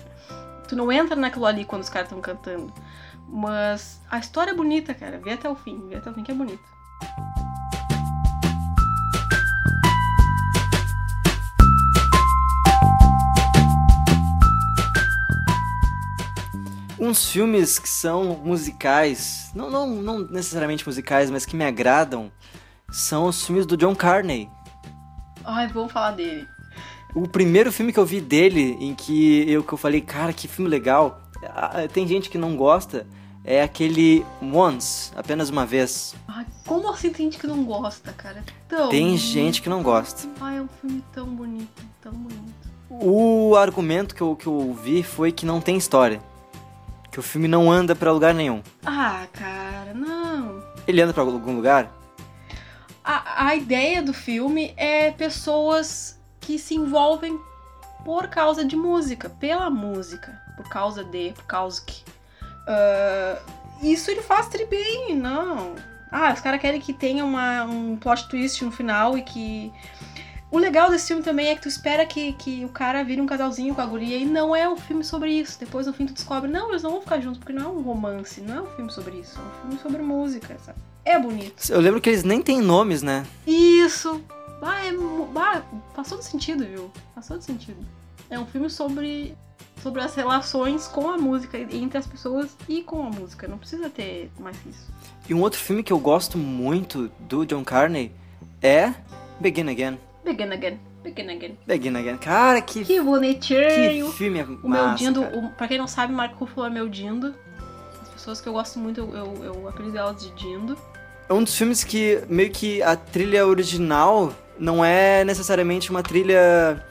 tu 0.67 0.75
não 0.75 0.91
entra 0.91 1.15
naquilo 1.15 1.45
ali 1.45 1.65
quando 1.65 1.81
os 1.81 1.89
caras 1.89 2.07
estão 2.07 2.21
cantando. 2.21 2.71
Mas 3.27 3.99
a 4.11 4.19
história 4.19 4.51
é 4.51 4.53
bonita, 4.53 4.93
cara. 4.93 5.17
Vê 5.17 5.31
até 5.31 5.49
o 5.49 5.55
fim. 5.55 5.87
Vê 5.89 5.95
até 5.95 6.09
o 6.09 6.13
fim 6.13 6.23
que 6.23 6.31
é 6.31 6.35
bonito. 6.35 6.63
Uns 17.03 17.29
filmes 17.29 17.77
que 17.77 17.89
são 17.89 18.39
musicais, 18.45 19.51
não, 19.53 19.69
não, 19.69 19.87
não 19.89 20.19
necessariamente 20.19 20.87
musicais, 20.87 21.29
mas 21.29 21.45
que 21.45 21.53
me 21.53 21.65
agradam, 21.65 22.31
são 22.89 23.25
os 23.25 23.45
filmes 23.45 23.65
do 23.65 23.75
John 23.75 23.93
Carney. 23.93 24.49
Ai, 25.43 25.67
vamos 25.67 25.91
falar 25.91 26.11
dele. 26.11 26.47
O 27.13 27.27
primeiro 27.27 27.73
filme 27.73 27.91
que 27.91 27.99
eu 27.99 28.05
vi 28.05 28.21
dele, 28.21 28.77
em 28.79 28.95
que 28.95 29.43
eu, 29.51 29.65
que 29.65 29.73
eu 29.73 29.77
falei, 29.77 29.99
cara, 29.99 30.31
que 30.31 30.47
filme 30.47 30.69
legal. 30.69 31.21
Tem 31.91 32.07
gente 32.07 32.29
que 32.29 32.37
não 32.37 32.55
gosta, 32.55 33.05
é 33.43 33.61
aquele 33.61 34.25
Once, 34.41 35.11
apenas 35.13 35.49
uma 35.49 35.65
vez. 35.65 36.15
Ai, 36.25 36.45
como 36.65 36.89
assim 36.89 37.09
tem 37.09 37.25
gente 37.25 37.37
que 37.37 37.47
não 37.47 37.65
gosta, 37.65 38.13
cara? 38.13 38.45
Tão 38.69 38.87
Tem 38.87 39.17
gente 39.17 39.61
que 39.61 39.67
não 39.67 39.83
gosta. 39.83 40.25
Ai, 40.39 40.57
é 40.57 40.61
um 40.61 40.69
filme 40.79 41.03
tão 41.11 41.27
bonito, 41.27 41.83
tão 42.01 42.13
bonito. 42.13 42.71
O 42.89 43.57
argumento 43.57 44.15
que 44.15 44.21
eu, 44.21 44.37
que 44.37 44.47
eu 44.47 44.73
vi 44.81 45.03
foi 45.03 45.33
que 45.33 45.45
não 45.45 45.59
tem 45.59 45.75
história. 45.75 46.21
Que 47.13 47.19
o 47.19 47.23
filme 47.23 47.47
não 47.47 47.71
anda 47.71 47.95
pra 47.95 48.11
lugar 48.11 48.33
nenhum. 48.33 48.63
Ah, 48.83 49.27
cara, 49.31 49.93
não. 49.93 50.63
Ele 50.87 50.99
anda 50.99 51.13
pra 51.13 51.21
algum 51.21 51.55
lugar? 51.55 51.93
A, 53.03 53.49
a 53.49 53.55
ideia 53.55 54.01
do 54.01 54.15
filme 54.15 54.73
é 54.75 55.11
pessoas 55.11 56.19
que 56.41 56.57
se 56.57 56.73
envolvem 56.73 57.39
por 58.03 58.29
causa 58.29 58.65
de 58.65 58.75
música, 58.75 59.29
pela 59.29 59.69
música, 59.69 60.41
por 60.57 60.67
causa 60.67 61.03
de, 61.03 61.33
por 61.35 61.43
causa 61.43 61.83
que. 61.85 62.03
Ah, 62.67 63.39
isso 63.83 64.09
ele 64.09 64.23
faz 64.23 64.49
tri 64.49 64.65
bem, 64.65 65.15
não. 65.15 65.75
Ah, 66.11 66.33
os 66.33 66.41
caras 66.41 66.59
querem 66.59 66.81
que 66.81 66.93
tenha 66.93 67.23
uma, 67.23 67.63
um 67.65 67.95
plot 67.95 68.27
twist 68.27 68.65
no 68.65 68.71
final 68.71 69.15
e 69.15 69.21
que. 69.21 69.71
O 70.53 70.59
legal 70.59 70.91
desse 70.91 71.07
filme 71.07 71.23
também 71.23 71.47
é 71.47 71.55
que 71.55 71.63
tu 71.63 71.67
espera 71.67 72.05
que, 72.05 72.31
que 72.33 72.63
o 72.63 72.69
cara 72.69 73.03
vire 73.03 73.19
um 73.19 73.25
casalzinho 73.25 73.73
com 73.73 73.81
a 73.81 73.85
guria 73.87 74.17
e 74.17 74.23
não 74.23 74.55
é 74.55 74.69
um 74.69 74.77
filme 74.77 75.03
sobre 75.03 75.31
isso. 75.31 75.59
Depois 75.59 75.87
no 75.87 75.93
fim 75.93 76.05
tu 76.05 76.13
descobre, 76.13 76.47
não, 76.47 76.69
eles 76.69 76.83
não 76.83 76.91
vão 76.91 77.01
ficar 77.01 77.19
juntos, 77.19 77.39
porque 77.39 77.53
não 77.53 77.63
é 77.63 77.67
um 77.69 77.81
romance, 77.81 78.39
não 78.39 78.57
é 78.57 78.61
um 78.61 78.67
filme 78.75 78.91
sobre 78.91 79.17
isso, 79.17 79.39
é 79.39 79.41
um 79.41 79.61
filme 79.61 79.79
sobre 79.81 80.01
música, 80.03 80.55
sabe? 80.63 80.77
É 81.03 81.17
bonito. 81.17 81.71
Eu 81.71 81.79
lembro 81.81 81.99
que 81.99 82.07
eles 82.07 82.23
nem 82.23 82.39
têm 82.39 82.61
nomes, 82.61 83.01
né? 83.01 83.25
Isso! 83.47 84.21
Ah, 84.61 84.85
é, 84.85 84.91
mu- 84.91 85.27
ah, 85.35 85.63
todo 86.07 86.21
sentido, 86.21 86.63
viu? 86.63 86.91
Faz 87.15 87.27
todo 87.29 87.41
sentido. 87.41 87.83
É 88.29 88.39
um 88.39 88.45
filme 88.45 88.69
sobre, 88.69 89.35
sobre 89.81 90.01
as 90.01 90.13
relações 90.13 90.87
com 90.87 91.09
a 91.09 91.17
música, 91.17 91.57
entre 91.57 91.97
as 91.97 92.05
pessoas 92.05 92.55
e 92.69 92.83
com 92.83 93.01
a 93.03 93.09
música. 93.09 93.47
Não 93.47 93.57
precisa 93.57 93.89
ter 93.89 94.31
mais 94.39 94.55
isso. 94.69 94.93
E 95.27 95.33
um 95.33 95.41
outro 95.41 95.59
filme 95.59 95.81
que 95.81 95.91
eu 95.91 95.99
gosto 95.99 96.37
muito 96.37 97.11
do 97.21 97.43
John 97.43 97.63
Carney 97.63 98.11
é 98.61 98.93
Begin 99.39 99.67
Again. 99.67 99.97
Begin 100.23 100.51
Again, 100.53 100.79
Begin 101.03 101.29
Again. 101.29 101.57
Begin 101.67 101.95
Again. 101.97 102.17
Cara, 102.17 102.61
que, 102.61 102.85
Que 102.85 103.01
bonitinho! 103.01 104.09
que 104.09 104.17
filme 104.17 104.39
é 104.39 104.43
O 104.43 104.47
meu 104.47 104.69
massa, 104.69 104.97
Dindo, 105.03 105.21
o, 105.21 105.49
pra 105.51 105.67
quem 105.67 105.77
não 105.77 105.87
sabe, 105.87 106.13
Marco 106.13 106.45
Ruffalo 106.45 106.67
é 106.67 106.69
meu 106.69 106.87
Dindo. 106.87 107.33
As 108.01 108.09
pessoas 108.09 108.39
que 108.41 108.47
eu 108.47 108.53
gosto 108.53 108.79
muito, 108.79 109.01
eu, 109.01 109.13
eu, 109.13 109.43
eu 109.43 109.67
apelido 109.67 109.97
elas 109.97 110.21
de 110.21 110.29
Dindo. 110.31 110.77
É 111.27 111.33
um 111.33 111.43
dos 111.43 111.55
filmes 111.57 111.83
que 111.83 112.21
meio 112.29 112.51
que 112.51 112.81
a 112.83 112.95
trilha 112.95 113.45
original 113.45 114.33
não 114.57 114.83
é 114.83 115.23
necessariamente 115.25 115.89
uma 115.89 116.03
trilha 116.03 116.85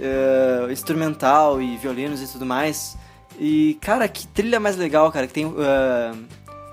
eh, 0.00 0.68
instrumental 0.70 1.60
e 1.60 1.76
violinos 1.78 2.22
e 2.22 2.30
tudo 2.30 2.46
mais. 2.46 2.96
E, 3.38 3.78
cara, 3.80 4.08
que 4.08 4.26
trilha 4.28 4.58
mais 4.60 4.76
legal, 4.76 5.10
cara. 5.12 5.26
Que 5.26 5.32
tem. 5.32 5.44
eh, 5.46 6.12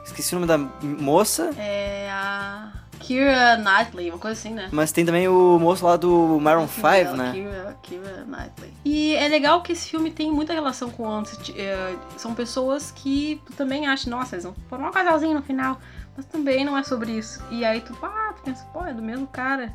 esqueci 0.06 0.36
o 0.36 0.40
nome 0.40 0.48
da 0.48 0.58
moça, 0.58 1.52
É 1.58 2.10
a 2.12 2.72
Kira 3.06 3.56
Knightley, 3.58 4.10
uma 4.10 4.18
coisa 4.18 4.40
assim, 4.40 4.52
né? 4.52 4.68
mas 4.72 4.92
tem 4.92 5.06
também 5.06 5.28
o 5.28 5.60
moço 5.60 5.86
lá 5.86 5.96
do 5.96 6.40
Maroon 6.40 6.68
5, 6.68 6.82
Dela, 6.82 7.16
né? 7.16 7.76
Keira 7.84 8.26
Knightley. 8.26 8.74
E 8.84 9.14
é 9.14 9.28
legal 9.28 9.62
que 9.62 9.74
esse 9.74 9.88
filme 9.88 10.10
tem 10.10 10.32
muita 10.32 10.54
relação 10.54 10.90
com 10.90 11.04
o 11.04 11.08
antes. 11.08 11.38
É, 11.56 11.96
são 12.18 12.34
pessoas 12.34 12.90
que 12.90 13.40
tu 13.46 13.54
também 13.54 13.86
acha, 13.86 14.10
nossa, 14.10 14.34
eles 14.36 14.44
vão 14.44 14.56
formar 14.68 14.90
um 14.90 14.92
casalzinho 14.92 15.36
no 15.36 15.44
final. 15.44 15.80
Mas 16.18 16.26
também 16.26 16.66
não 16.66 16.76
é 16.76 16.82
sobre 16.82 17.12
isso. 17.12 17.44
E 17.52 17.64
aí 17.64 17.80
tu, 17.82 17.96
ah, 18.02 18.34
tu 18.36 18.42
pensa, 18.42 18.66
pô, 18.74 18.84
é 18.84 18.94
do 18.94 19.04
mesmo 19.04 19.28
cara. 19.28 19.72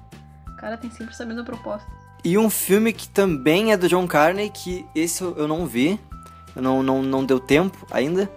O 0.48 0.56
cara 0.56 0.76
tem 0.76 0.90
sempre 0.90 1.12
essa 1.12 1.24
mesma 1.24 1.44
proposta. 1.44 1.88
E 2.24 2.36
um 2.36 2.50
filme 2.50 2.92
que 2.92 3.08
também 3.08 3.70
é 3.72 3.76
do 3.76 3.88
John 3.88 4.08
Carney, 4.08 4.50
que 4.50 4.84
esse 4.92 5.22
eu 5.22 5.36
eu 5.36 5.46
não 5.46 5.66
vi, 5.66 6.00
Não, 6.56 6.82
não, 6.82 7.00
não 7.00 7.24
deu 7.24 7.38
tempo 7.38 7.86
ainda. 7.92 8.28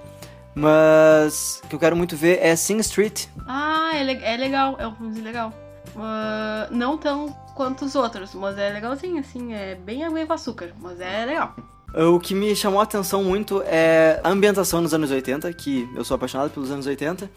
Mas 0.56 1.62
o 1.63 1.68
que 1.68 1.76
eu 1.76 1.80
quero 1.80 1.96
muito 1.96 2.16
ver 2.16 2.39
é 2.42 2.56
Sing 2.56 2.80
Street. 2.80 3.26
Ah, 3.48 3.92
é, 3.94 4.34
é 4.34 4.38
legal, 4.38 4.76
é 4.80 4.88
um 4.88 4.96
filme 4.96 5.22
legal. 5.22 5.54
Ah, 5.98 6.68
não 6.72 6.98
tão 6.98 7.30
quanto 7.56 7.86
os 7.86 7.96
outros, 7.96 8.34
mas 8.34 8.58
é 8.58 8.70
legalzinho, 8.70 9.20
assim, 9.20 9.54
é 9.54 9.76
bem 9.76 10.04
água 10.04 10.26
com 10.26 10.34
açúcar, 10.34 10.72
mas 10.80 11.00
é 11.00 11.26
legal. 11.26 11.56
O 11.96 12.20
que 12.20 12.34
me 12.34 12.56
chamou 12.56 12.80
a 12.80 12.84
atenção 12.84 13.24
muito 13.24 13.62
é 13.68 14.20
a 14.24 14.30
ambientação 14.30 14.82
nos 14.82 14.96
anos 14.96 15.12
80, 15.12 15.54
que 15.54 15.88
eu 15.96 16.04
sou 16.04 16.16
apaixonado 16.16 16.50
pelos 16.50 16.72
anos 16.72 16.88
80. 16.88 17.30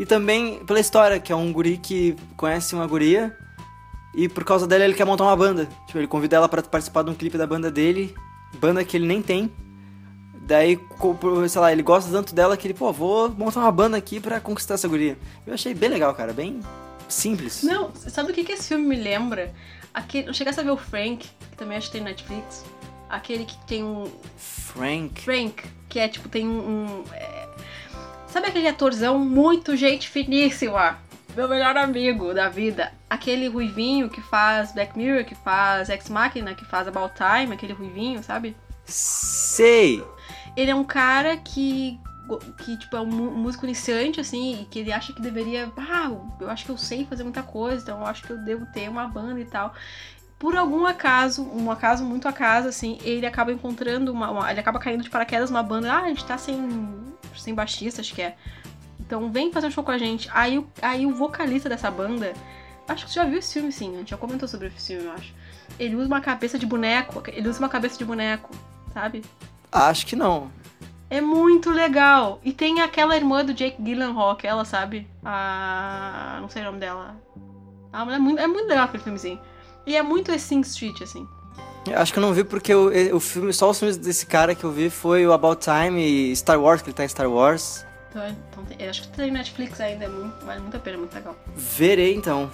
E 0.00 0.06
também 0.06 0.64
pela 0.64 0.80
história, 0.80 1.20
que 1.20 1.30
é 1.30 1.36
um 1.36 1.52
guri 1.52 1.78
que 1.78 2.16
conhece 2.36 2.74
uma 2.74 2.86
guria 2.86 3.36
e 4.14 4.28
por 4.28 4.44
causa 4.44 4.66
dela 4.66 4.84
ele 4.84 4.94
quer 4.94 5.04
montar 5.04 5.24
uma 5.24 5.36
banda. 5.36 5.68
Tipo, 5.86 5.98
ele 5.98 6.08
convida 6.08 6.36
ela 6.36 6.48
pra 6.48 6.62
participar 6.62 7.02
de 7.02 7.10
um 7.10 7.14
clipe 7.14 7.38
da 7.38 7.46
banda 7.46 7.70
dele, 7.70 8.12
banda 8.58 8.84
que 8.84 8.96
ele 8.96 9.06
nem 9.06 9.22
tem. 9.22 9.52
Daí, 10.50 10.80
sei 11.48 11.60
lá, 11.60 11.70
ele 11.70 11.80
gosta 11.80 12.10
tanto 12.10 12.34
dela 12.34 12.56
que 12.56 12.66
ele, 12.66 12.74
pô, 12.74 12.92
vou 12.92 13.30
montar 13.30 13.60
uma 13.60 13.70
banda 13.70 13.96
aqui 13.96 14.18
pra 14.18 14.40
conquistar 14.40 14.74
essa 14.74 14.88
guria. 14.88 15.16
Eu 15.46 15.54
achei 15.54 15.72
bem 15.72 15.88
legal, 15.88 16.12
cara, 16.12 16.32
bem 16.32 16.60
simples. 17.08 17.62
Não, 17.62 17.94
sabe 17.94 18.32
o 18.32 18.34
que, 18.34 18.42
que 18.42 18.50
esse 18.50 18.66
filme 18.66 18.84
me 18.84 18.96
lembra? 18.96 19.54
Aquele, 19.94 20.26
não 20.26 20.34
chegasse 20.34 20.58
a 20.58 20.64
ver 20.64 20.72
o 20.72 20.76
Frank, 20.76 21.28
que 21.52 21.56
também 21.56 21.78
acho 21.78 21.86
que 21.86 21.92
tem 21.92 22.00
Netflix. 22.00 22.64
Aquele 23.08 23.44
que 23.44 23.56
tem 23.64 23.84
um. 23.84 24.10
Frank. 24.36 25.22
Frank, 25.22 25.62
que 25.88 26.00
é 26.00 26.08
tipo, 26.08 26.28
tem 26.28 26.48
um. 26.48 26.58
um, 26.58 27.04
é, 27.12 27.48
sabe 28.26 28.48
aquele 28.48 28.66
atorzão 28.66 29.20
muito 29.20 29.76
gente 29.76 30.08
finíssima? 30.08 30.98
Meu 31.36 31.48
melhor 31.48 31.76
amigo 31.76 32.34
da 32.34 32.48
vida. 32.48 32.92
Aquele 33.08 33.46
ruivinho 33.46 34.10
que 34.10 34.20
faz 34.20 34.72
Black 34.72 34.98
Mirror, 34.98 35.24
que 35.24 35.36
faz 35.36 35.88
Ex 35.88 36.08
Machina, 36.08 36.56
que 36.56 36.64
faz 36.64 36.88
About 36.88 37.14
Time, 37.14 37.54
aquele 37.54 37.72
ruivinho, 37.72 38.20
sabe? 38.24 38.56
Sei! 38.84 40.02
Ele 40.60 40.70
é 40.70 40.74
um 40.74 40.84
cara 40.84 41.36
que. 41.38 41.98
Que, 42.64 42.76
tipo, 42.76 42.96
é 42.96 43.00
um 43.00 43.06
músico 43.06 43.64
iniciante, 43.66 44.20
assim, 44.20 44.60
e 44.62 44.64
que 44.66 44.78
ele 44.78 44.92
acha 44.92 45.12
que 45.12 45.20
deveria. 45.20 45.72
Ah, 45.76 46.10
eu 46.40 46.48
acho 46.50 46.64
que 46.64 46.70
eu 46.70 46.76
sei 46.78 47.04
fazer 47.04 47.24
muita 47.24 47.42
coisa, 47.42 47.82
então 47.82 47.98
eu 48.00 48.06
acho 48.06 48.22
que 48.22 48.30
eu 48.30 48.38
devo 48.38 48.66
ter 48.66 48.88
uma 48.88 49.08
banda 49.08 49.40
e 49.40 49.44
tal. 49.44 49.74
Por 50.38 50.56
algum 50.56 50.86
acaso, 50.86 51.42
um 51.42 51.70
acaso 51.70 52.04
muito 52.04 52.28
acaso, 52.28 52.68
assim, 52.68 52.98
ele 53.02 53.26
acaba 53.26 53.50
encontrando 53.52 54.12
uma, 54.12 54.30
uma- 54.30 54.50
Ele 54.50 54.60
acaba 54.60 54.78
caindo 54.78 55.02
de 55.02 55.10
paraquedas 55.10 55.50
numa 55.50 55.62
banda. 55.62 55.92
Ah, 55.92 56.02
a 56.02 56.08
gente 56.08 56.24
tá 56.24 56.38
sem. 56.38 56.56
sem 57.36 57.52
baixista, 57.54 58.00
acho 58.00 58.14
que 58.14 58.22
é. 58.22 58.36
Então 59.00 59.32
vem 59.32 59.50
fazer 59.52 59.66
um 59.66 59.70
show 59.70 59.82
com 59.82 59.90
a 59.90 59.98
gente. 59.98 60.28
Aí, 60.32 60.64
aí 60.82 61.06
o 61.06 61.14
vocalista 61.14 61.68
dessa 61.68 61.90
banda. 61.90 62.32
Acho 62.86 63.06
que 63.06 63.12
você 63.12 63.18
já 63.20 63.24
viu 63.24 63.38
esse 63.40 63.52
filme, 63.54 63.72
sim. 63.72 63.94
A 63.94 63.98
gente 63.98 64.10
já 64.10 64.16
comentou 64.16 64.46
sobre 64.48 64.68
esse 64.68 64.88
filme, 64.94 65.06
eu 65.08 65.12
acho. 65.12 65.34
Ele 65.80 65.96
usa 65.96 66.06
uma 66.06 66.20
cabeça 66.20 66.58
de 66.58 66.66
boneco. 66.66 67.22
Ele 67.26 67.48
usa 67.48 67.58
uma 67.58 67.68
cabeça 67.68 67.98
de 67.98 68.04
boneco, 68.04 68.50
sabe? 68.94 69.22
Acho 69.72 70.06
que 70.06 70.16
não. 70.16 70.50
É 71.08 71.20
muito 71.20 71.70
legal. 71.70 72.40
E 72.44 72.52
tem 72.52 72.80
aquela 72.80 73.16
irmã 73.16 73.44
do 73.44 73.52
Jake 73.52 73.82
Gyllenhaal, 73.82 74.30
aquela, 74.30 74.64
sabe? 74.64 75.08
A... 75.24 76.38
não 76.40 76.48
sei 76.48 76.62
o 76.62 76.66
nome 76.66 76.78
dela. 76.78 77.16
Ah, 77.92 78.04
mas 78.04 78.14
é 78.14 78.18
muito, 78.18 78.38
é 78.40 78.46
muito 78.46 78.68
legal 78.68 78.84
aquele 78.84 79.02
filmezinho. 79.02 79.40
E 79.86 79.96
é 79.96 80.02
muito 80.02 80.36
Sing 80.38 80.60
Street, 80.60 81.02
assim. 81.02 81.26
Acho 81.94 82.12
que 82.12 82.18
eu 82.18 82.22
não 82.22 82.32
vi 82.32 82.44
porque 82.44 82.72
o, 82.74 82.90
o 83.16 83.18
filme, 83.20 83.52
só 83.52 83.70
os 83.70 83.78
filmes 83.78 83.96
desse 83.96 84.26
cara 84.26 84.54
que 84.54 84.62
eu 84.62 84.70
vi 84.70 84.90
foi 84.90 85.26
o 85.26 85.32
About 85.32 85.64
Time 85.64 86.00
e 86.00 86.36
Star 86.36 86.60
Wars, 86.60 86.82
que 86.82 86.88
ele 86.90 86.94
tá 86.96 87.04
em 87.04 87.08
Star 87.08 87.28
Wars. 87.28 87.84
Então, 88.10 88.22
então 88.28 88.64
tem- 88.66 88.76
eu 88.80 88.90
acho 88.90 89.02
que 89.02 89.08
tem 89.08 89.30
Netflix 89.30 89.80
ainda, 89.80 90.04
é 90.04 90.08
muito, 90.08 90.44
vale 90.44 90.60
muito 90.60 90.76
a 90.76 90.80
pena, 90.80 90.96
é 90.96 91.00
muito 91.00 91.14
legal. 91.14 91.34
Verei 91.56 92.14
então. 92.14 92.50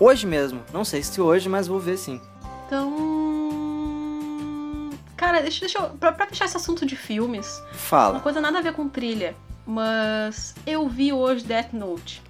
Hoje 0.00 0.26
mesmo. 0.26 0.62
Não 0.72 0.84
sei 0.84 1.02
se 1.02 1.20
hoje, 1.20 1.48
mas 1.48 1.66
vou 1.66 1.80
ver 1.80 1.96
sim. 1.98 2.20
Então. 2.66 3.33
Cara, 5.16 5.40
deixa, 5.40 5.60
deixa 5.60 5.78
eu. 5.78 5.90
Pra, 5.90 6.12
pra 6.12 6.26
fechar 6.26 6.44
esse 6.46 6.56
assunto 6.56 6.84
de 6.84 6.96
filmes, 6.96 7.58
uma 7.60 7.74
Fala. 7.74 8.20
coisa 8.20 8.40
nada 8.40 8.58
a 8.58 8.62
ver 8.62 8.72
com 8.72 8.88
trilha, 8.88 9.34
mas 9.66 10.54
eu 10.66 10.88
vi 10.88 11.12
hoje 11.12 11.44
Death 11.44 11.72
Note. 11.72 12.22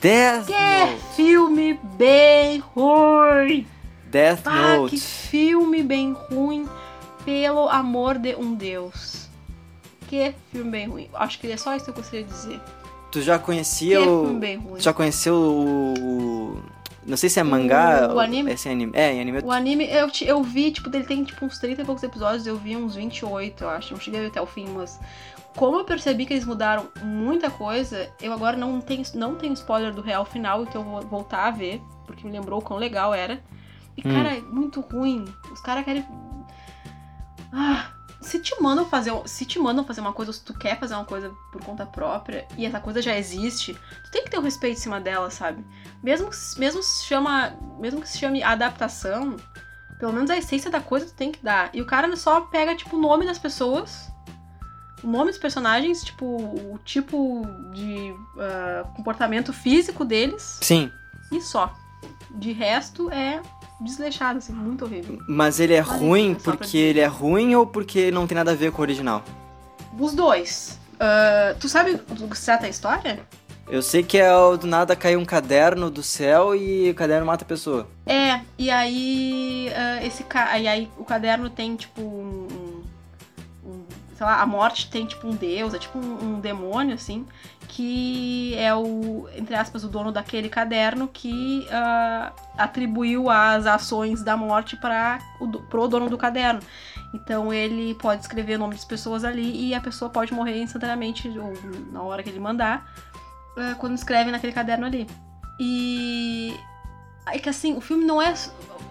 Death 0.00 0.46
Que 0.46 0.52
Note. 0.52 1.02
filme 1.14 1.78
bem 1.96 2.58
ruim! 2.58 3.66
Death 4.06 4.42
Ah, 4.46 4.76
Note. 4.76 4.90
que 4.96 5.00
filme 5.00 5.82
bem 5.82 6.12
ruim, 6.12 6.68
pelo 7.24 7.68
amor 7.68 8.18
de 8.18 8.34
um 8.34 8.54
Deus. 8.54 9.28
Que 10.08 10.34
filme 10.50 10.70
bem 10.70 10.88
ruim. 10.88 11.08
Acho 11.14 11.38
que 11.38 11.50
é 11.50 11.56
só 11.56 11.74
isso 11.74 11.84
que 11.86 11.90
eu 11.92 11.94
gostaria 11.94 12.24
de 12.24 12.30
dizer. 12.30 12.60
Tu 13.10 13.22
já 13.22 13.38
Que 13.38 13.44
conhecia 13.46 14.00
filme 14.00 14.36
o. 14.36 14.38
bem 14.38 14.56
ruim. 14.58 14.76
Tu 14.78 14.82
já 14.82 14.92
conheceu 14.92 15.34
o. 15.34 16.62
o- 17.06 17.10
Não 17.10 17.16
sei 17.16 17.28
se 17.30 17.38
é 17.40 17.42
mangá. 17.42 18.12
O 18.14 18.18
anime? 18.20 18.52
Esse 18.52 18.68
é 18.68 18.72
anime. 18.72 18.92
É, 18.94 19.12
em 19.12 19.20
anime. 19.20 19.40
O 19.44 19.50
anime, 19.52 19.84
eu, 19.90 20.08
eu 20.22 20.42
vi, 20.42 20.70
tipo, 20.72 20.88
ele 20.94 21.04
tem 21.04 21.24
tipo 21.24 21.44
uns 21.44 21.58
30 21.58 21.82
e 21.82 21.84
poucos 21.84 22.02
episódios, 22.02 22.46
eu 22.46 22.56
vi 22.56 22.76
uns 22.76 22.94
28, 22.94 23.64
eu 23.64 23.70
acho. 23.70 23.92
Não 23.94 24.00
cheguei 24.00 24.26
até 24.26 24.40
o 24.40 24.46
fim, 24.46 24.66
mas 24.68 24.98
como 25.56 25.78
eu 25.78 25.84
percebi 25.84 26.24
que 26.26 26.32
eles 26.32 26.44
mudaram 26.46 26.88
muita 27.02 27.50
coisa, 27.50 28.08
eu 28.20 28.32
agora 28.32 28.56
não 28.56 28.80
tenho, 28.80 29.02
não 29.14 29.34
tenho 29.34 29.52
spoiler 29.52 29.92
do 29.92 30.00
real 30.00 30.24
final, 30.24 30.62
então 30.62 30.82
eu 30.82 30.88
vou 30.88 31.00
voltar 31.02 31.46
a 31.48 31.50
ver, 31.50 31.82
porque 32.06 32.26
me 32.26 32.32
lembrou 32.32 32.60
o 32.60 32.62
quão 32.62 32.78
legal 32.78 33.12
era. 33.12 33.42
E, 33.96 34.00
Hum. 34.08 34.12
cara, 34.14 34.36
é 34.36 34.40
muito 34.40 34.80
ruim. 34.80 35.24
Os 35.52 35.60
caras 35.60 35.84
querem. 35.84 36.04
Ah, 37.52 37.90
se 38.20 38.38
te 38.38 38.54
mandam 38.62 38.86
fazer. 38.86 39.12
Se 39.26 39.44
te 39.44 39.58
mandam 39.58 39.84
fazer 39.84 40.00
uma 40.00 40.12
coisa, 40.12 40.30
ou 40.30 40.32
se 40.32 40.42
tu 40.42 40.54
quer 40.54 40.78
fazer 40.78 40.94
uma 40.94 41.04
coisa 41.04 41.30
por 41.52 41.62
conta 41.62 41.84
própria 41.84 42.46
e 42.56 42.64
essa 42.64 42.80
coisa 42.80 43.02
já 43.02 43.16
existe, 43.18 43.74
tu 44.04 44.10
tem 44.10 44.24
que 44.24 44.30
ter 44.30 44.38
um 44.38 44.42
respeito 44.42 44.78
em 44.78 44.80
cima 44.80 45.00
dela, 45.00 45.30
sabe? 45.30 45.62
Mesmo 46.02 46.30
que, 46.30 46.36
mesmo 46.58 46.82
se 46.82 47.04
chama. 47.04 47.52
Mesmo 47.78 48.00
que 48.00 48.08
se 48.08 48.18
chame 48.18 48.42
adaptação, 48.42 49.36
pelo 49.98 50.12
menos 50.12 50.30
a 50.30 50.36
essência 50.36 50.70
da 50.70 50.80
coisa 50.80 51.06
tu 51.06 51.14
tem 51.14 51.30
que 51.30 51.42
dar. 51.42 51.70
E 51.72 51.80
o 51.80 51.86
cara 51.86 52.14
só 52.16 52.40
pega, 52.40 52.74
tipo, 52.74 52.96
o 52.96 53.00
nome 53.00 53.24
das 53.24 53.38
pessoas, 53.38 54.10
o 55.02 55.06
nome 55.06 55.30
dos 55.30 55.38
personagens, 55.38 56.02
tipo, 56.02 56.24
o 56.26 56.78
tipo 56.84 57.46
de 57.72 58.14
ah, 58.38 58.84
comportamento 58.96 59.52
físico 59.52 60.04
deles 60.04 60.58
Sim. 60.60 60.90
e 61.30 61.40
só. 61.40 61.72
De 62.30 62.52
resto 62.52 63.10
é 63.10 63.40
desleixado, 63.80 64.38
assim, 64.38 64.52
muito 64.52 64.84
horrível. 64.84 65.18
Mas 65.28 65.60
ele 65.60 65.74
é 65.74 65.82
Olha, 65.82 65.98
ruim 65.98 66.34
porque 66.34 66.76
ele 66.76 67.00
é 67.00 67.06
ruim 67.06 67.54
ou 67.54 67.66
porque 67.66 68.10
não 68.10 68.26
tem 68.26 68.34
nada 68.34 68.52
a 68.52 68.54
ver 68.54 68.72
com 68.72 68.78
o 68.78 68.82
original? 68.82 69.22
Os 69.98 70.14
dois. 70.14 70.80
Ah, 70.98 71.54
tu 71.58 71.68
sabe 71.68 71.94
do 71.94 72.28
que 72.28 72.38
se 72.38 72.44
trata 72.44 72.66
a 72.66 72.68
história? 72.68 73.20
Eu 73.72 73.80
sei 73.80 74.02
que 74.02 74.18
é 74.18 74.28
do 74.58 74.66
nada 74.66 74.94
caiu 74.94 75.18
um 75.18 75.24
caderno 75.24 75.90
do 75.90 76.02
céu 76.02 76.54
e 76.54 76.90
o 76.90 76.94
caderno 76.94 77.24
mata 77.24 77.42
a 77.42 77.48
pessoa. 77.48 77.88
É, 78.04 78.42
e 78.58 78.70
aí 78.70 79.72
ah, 79.74 80.04
esse 80.04 80.22
ca... 80.24 80.58
e 80.58 80.68
aí 80.68 80.90
o 80.98 81.04
caderno 81.06 81.48
tem 81.48 81.74
tipo 81.74 82.02
um, 82.02 82.82
um- 83.64 83.84
sei 84.14 84.26
lá, 84.26 84.42
a 84.42 84.46
morte 84.46 84.90
tem 84.90 85.06
tipo 85.06 85.26
um 85.26 85.34
deus, 85.34 85.72
é 85.72 85.78
tipo 85.78 85.98
um, 85.98 86.34
um 86.34 86.38
demônio 86.38 86.94
assim, 86.96 87.24
que 87.66 88.54
é 88.58 88.74
o 88.74 89.26
entre 89.34 89.54
aspas 89.54 89.82
o 89.84 89.88
dono 89.88 90.12
daquele 90.12 90.50
caderno 90.50 91.08
que 91.08 91.66
ah, 91.70 92.30
atribuiu 92.58 93.30
as 93.30 93.64
ações 93.64 94.22
da 94.22 94.36
morte 94.36 94.76
para 94.76 95.18
o 95.40 95.48
pro 95.48 95.88
dono 95.88 96.10
do 96.10 96.18
caderno. 96.18 96.60
Então 97.14 97.50
ele 97.50 97.94
pode 97.94 98.20
escrever 98.20 98.56
o 98.56 98.58
nome 98.58 98.74
das 98.74 98.84
pessoas 98.84 99.24
ali 99.24 99.68
e 99.68 99.74
a 99.74 99.80
pessoa 99.80 100.10
pode 100.10 100.30
morrer 100.34 100.60
instantaneamente 100.60 101.26
ou 101.38 101.54
na 101.90 102.02
hora 102.02 102.22
que 102.22 102.28
ele 102.28 102.38
mandar 102.38 102.86
ah, 103.56 103.74
quando 103.78 103.94
escreve 103.94 104.30
naquele 104.30 104.52
caderno 104.52 104.86
ali. 104.86 105.06
E 105.60 106.54
é 107.26 107.38
que 107.38 107.48
assim, 107.48 107.74
o 107.76 107.80
filme 107.80 108.04
não 108.04 108.20
é. 108.20 108.34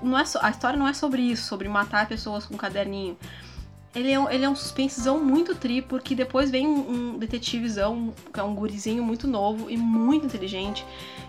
Não 0.02 0.17
é 0.17 0.24
a 0.41 0.50
história 0.50 0.78
não 0.80 0.88
é 0.88 0.93
sobre 0.93 1.21
isso, 1.21 1.43
sobre 1.47 1.67
matar 1.67 2.08
pessoas 2.08 2.45
com 2.45 2.56
um 2.56 2.58
caderninho. 2.58 3.17
Ele 3.93 4.10
é, 4.10 4.17
um- 4.19 4.30
ele 4.30 4.45
é 4.45 4.50
um 4.50 4.56
suspensezão 4.56 5.21
muito 5.24 5.54
tri, 5.54 5.82
porque 5.82 6.15
depois 6.15 6.50
vem 6.50 6.65
um, 6.65 7.13
um 7.13 7.17
detetivezão, 7.17 8.13
que 8.34 8.39
é 8.39 8.43
um 8.43 8.56
gurizinho 8.56 9.04
muito 9.04 9.28
novo 9.28 9.69
e 9.69 9.76
muito 9.76 10.26
inteligente, 10.26 10.86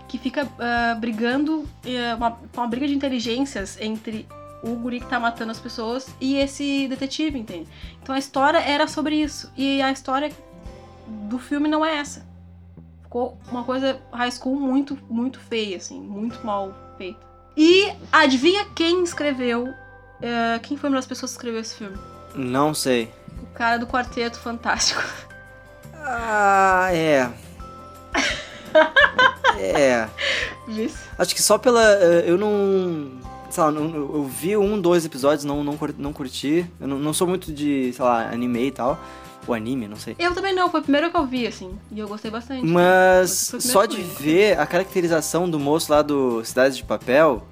que 0.07 0.17
fica 0.17 0.47
ah, 0.57 0.95
brigando, 0.95 1.67
eh, 1.85 2.15
uma, 2.15 2.39
uma 2.55 2.67
briga 2.67 2.87
de 2.87 2.95
inteligências 2.95 3.77
entre 3.81 4.25
o 4.63 4.75
guri 4.75 5.01
que 5.01 5.07
tá 5.07 5.19
matando 5.19 5.51
as 5.51 5.59
pessoas 5.59 6.07
e 6.21 6.35
esse 6.37 6.87
detetive, 6.87 7.37
entende? 7.37 7.67
Então 8.01 8.15
a 8.15 8.17
história 8.17 8.59
era 8.59 8.87
sobre 8.87 9.17
isso. 9.21 9.51
E 9.57 9.81
a 9.81 9.91
história 9.91 10.31
do 11.05 11.37
filme 11.37 11.67
não 11.67 11.83
é 11.85 11.97
essa. 11.97 12.25
Ficou 13.13 13.37
uma 13.51 13.63
coisa 13.63 13.99
high 14.11 14.31
school 14.31 14.55
muito, 14.59 14.97
muito 15.07 15.39
feia, 15.39 15.77
assim, 15.77 16.01
muito 16.01 16.43
mal 16.43 16.73
feita. 16.97 17.19
E 17.55 17.93
adivinha 18.11 18.65
quem 18.75 19.03
escreveu? 19.03 19.67
eh, 20.19 20.57
quem 20.63 20.75
foi 20.75 20.89
uma 20.89 20.95
das 20.95 21.05
pessoas 21.05 21.29
que 21.29 21.37
escreveu 21.37 21.61
esse 21.61 21.75
filme? 21.75 21.95
Não 22.33 22.73
sei. 22.73 23.11
O 23.43 23.53
cara 23.53 23.77
do 23.77 23.85
Quarteto 23.85 24.39
Fantástico. 24.39 25.03
Ah, 25.93 26.89
é. 26.91 27.29
é. 29.61 30.09
Acho 31.15 31.35
que 31.35 31.41
só 31.43 31.59
pela. 31.59 31.83
eh, 31.83 32.23
Eu 32.25 32.35
não. 32.39 33.11
Sei 33.51 33.63
lá, 33.63 33.69
eu 33.69 34.23
vi 34.23 34.57
um, 34.57 34.81
dois 34.81 35.05
episódios, 35.05 35.45
não, 35.45 35.63
não, 35.63 35.77
não 35.99 36.11
curti. 36.11 36.65
Eu 36.81 36.87
não, 36.87 36.97
não 36.97 37.13
sou 37.13 37.27
muito 37.27 37.53
de, 37.53 37.93
sei 37.93 38.03
lá, 38.03 38.27
anime 38.31 38.65
e 38.65 38.71
tal. 38.71 38.99
Ou 39.47 39.53
anime, 39.53 39.87
não 39.87 39.97
sei. 39.97 40.15
Eu 40.17 40.33
também 40.33 40.53
não, 40.55 40.69
foi 40.69 40.79
o 40.79 40.83
primeiro 40.83 41.09
que 41.11 41.17
eu 41.17 41.25
vi, 41.25 41.45
assim. 41.45 41.77
E 41.91 41.99
eu 41.99 42.07
gostei 42.07 42.31
bastante. 42.31 42.65
Mas 42.65 43.51
o 43.53 43.59
só 43.61 43.85
de 43.85 44.01
ver 44.01 44.57
a 44.57 44.65
caracterização 44.65 45.49
do 45.49 45.59
moço 45.59 45.91
lá 45.91 46.01
do 46.01 46.43
Cidade 46.45 46.77
de 46.77 46.83
Papel, 46.83 47.45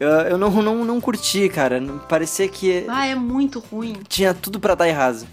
eu, 0.00 0.08
eu 0.08 0.38
não, 0.38 0.50
não, 0.62 0.84
não 0.84 1.00
curti, 1.00 1.48
cara. 1.50 1.80
Parecia 2.08 2.48
que 2.48 2.86
Ah, 2.88 3.06
é 3.06 3.14
muito 3.14 3.58
ruim. 3.60 4.00
tinha 4.08 4.32
tudo 4.32 4.58
pra 4.58 4.74
dar 4.74 4.88
errado. 4.88 5.26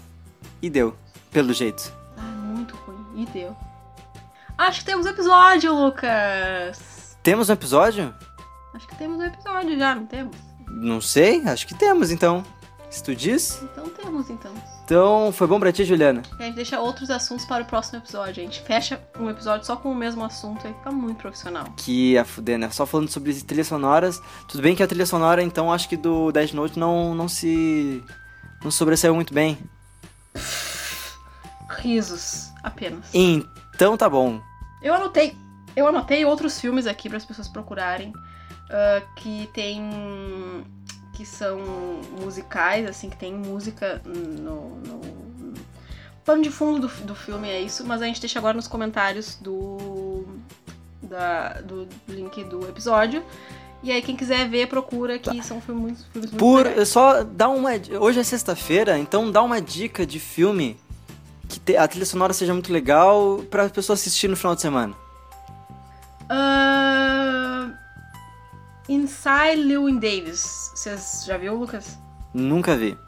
e 0.60 0.68
deu, 0.68 0.94
pelo 1.30 1.52
jeito. 1.54 1.90
Ah, 2.18 2.20
muito 2.22 2.76
ruim. 2.76 3.22
E 3.22 3.26
deu. 3.26 3.56
Acho 4.58 4.80
que 4.80 4.84
temos 4.84 5.06
episódio, 5.06 5.74
Lucas. 5.74 7.16
Temos 7.22 7.48
um 7.48 7.52
episódio? 7.54 8.14
Acho 8.74 8.86
que 8.86 8.94
temos 8.96 9.18
um 9.18 9.24
episódio 9.24 9.78
já, 9.78 9.94
não 9.94 10.04
temos? 10.04 10.36
Não 10.68 11.00
sei, 11.00 11.42
acho 11.46 11.66
que 11.66 11.74
temos 11.74 12.10
então. 12.10 12.44
Se 12.90 13.02
tu 13.02 13.14
diz. 13.16 13.60
Então 13.62 13.88
temos, 13.88 14.28
então. 14.28 14.52
Então, 14.90 15.30
foi 15.30 15.46
bom 15.46 15.60
pra 15.60 15.70
ti, 15.70 15.84
Juliana? 15.84 16.20
E 16.36 16.42
a 16.42 16.46
gente 16.46 16.56
deixa 16.56 16.80
outros 16.80 17.10
assuntos 17.10 17.44
para 17.44 17.62
o 17.62 17.64
próximo 17.64 18.00
episódio. 18.00 18.42
A 18.42 18.44
gente 18.44 18.60
fecha 18.62 19.00
um 19.20 19.30
episódio 19.30 19.64
só 19.64 19.76
com 19.76 19.92
o 19.92 19.94
mesmo 19.94 20.24
assunto 20.24 20.66
e 20.66 20.74
fica 20.74 20.90
muito 20.90 21.18
profissional. 21.18 21.64
Que 21.76 22.18
a 22.18 22.24
fuder, 22.24 22.58
né? 22.58 22.68
Só 22.70 22.84
falando 22.84 23.08
sobre 23.08 23.32
trilhas 23.34 23.68
sonoras. 23.68 24.20
Tudo 24.48 24.60
bem 24.60 24.74
que 24.74 24.82
a 24.82 24.88
trilha 24.88 25.06
sonora, 25.06 25.44
então, 25.44 25.72
acho 25.72 25.88
que 25.88 25.96
do 25.96 26.32
Death 26.32 26.54
Note 26.54 26.76
não, 26.76 27.14
não 27.14 27.28
se. 27.28 28.02
não 28.64 28.70
sobressaiu 28.72 29.14
muito 29.14 29.32
bem. 29.32 29.56
Risos, 31.78 32.50
apenas. 32.60 33.14
Então 33.14 33.96
tá 33.96 34.08
bom. 34.08 34.40
Eu 34.82 34.92
anotei. 34.92 35.36
Eu 35.76 35.86
anotei 35.86 36.24
outros 36.24 36.60
filmes 36.60 36.88
aqui 36.88 37.08
para 37.08 37.18
as 37.18 37.24
pessoas 37.24 37.46
procurarem. 37.46 38.12
ah, 38.68 39.00
que 39.14 39.48
tem. 39.54 40.64
Que 41.20 41.26
são 41.26 41.60
musicais, 42.18 42.88
assim, 42.88 43.10
que 43.10 43.16
tem 43.16 43.34
música 43.34 44.00
no. 44.06 44.76
no 44.76 45.00
pano 46.24 46.42
de 46.42 46.50
fundo 46.50 46.88
do, 46.88 46.94
do 47.04 47.14
filme 47.14 47.46
é 47.46 47.60
isso, 47.60 47.84
mas 47.84 48.00
a 48.00 48.06
gente 48.06 48.20
deixa 48.22 48.38
agora 48.38 48.54
nos 48.56 48.66
comentários 48.66 49.36
do. 49.38 50.24
Da, 51.02 51.60
do 51.60 51.86
link 52.08 52.42
do 52.44 52.66
episódio. 52.66 53.22
E 53.82 53.92
aí, 53.92 54.00
quem 54.00 54.16
quiser 54.16 54.48
ver, 54.48 54.66
procura, 54.68 55.18
que 55.18 55.42
são 55.42 55.60
filmes, 55.60 56.06
filmes 56.10 56.30
muito 56.30 56.36
Por. 56.38 56.64
legais. 56.66 56.88
Só 56.88 57.22
dá 57.22 57.50
uma. 57.50 57.72
Hoje 58.00 58.18
é 58.20 58.24
sexta-feira, 58.24 58.98
então 58.98 59.30
dá 59.30 59.42
uma 59.42 59.60
dica 59.60 60.06
de 60.06 60.18
filme 60.18 60.78
que 61.50 61.60
te- 61.60 61.76
a 61.76 61.86
trilha 61.86 62.06
sonora 62.06 62.32
seja 62.32 62.54
muito 62.54 62.72
legal 62.72 63.42
pra 63.50 63.68
pessoa 63.68 63.92
assistir 63.94 64.26
no 64.28 64.36
final 64.38 64.54
de 64.54 64.62
semana. 64.62 64.94
Ah, 66.30 66.69
Inside 68.90 69.62
Llewyn 69.62 69.98
Davis. 69.98 70.72
Vocês 70.74 71.22
já 71.24 71.36
viu, 71.36 71.54
Lucas? 71.54 71.96
Nunca 72.34 72.76
vi. 72.76 72.98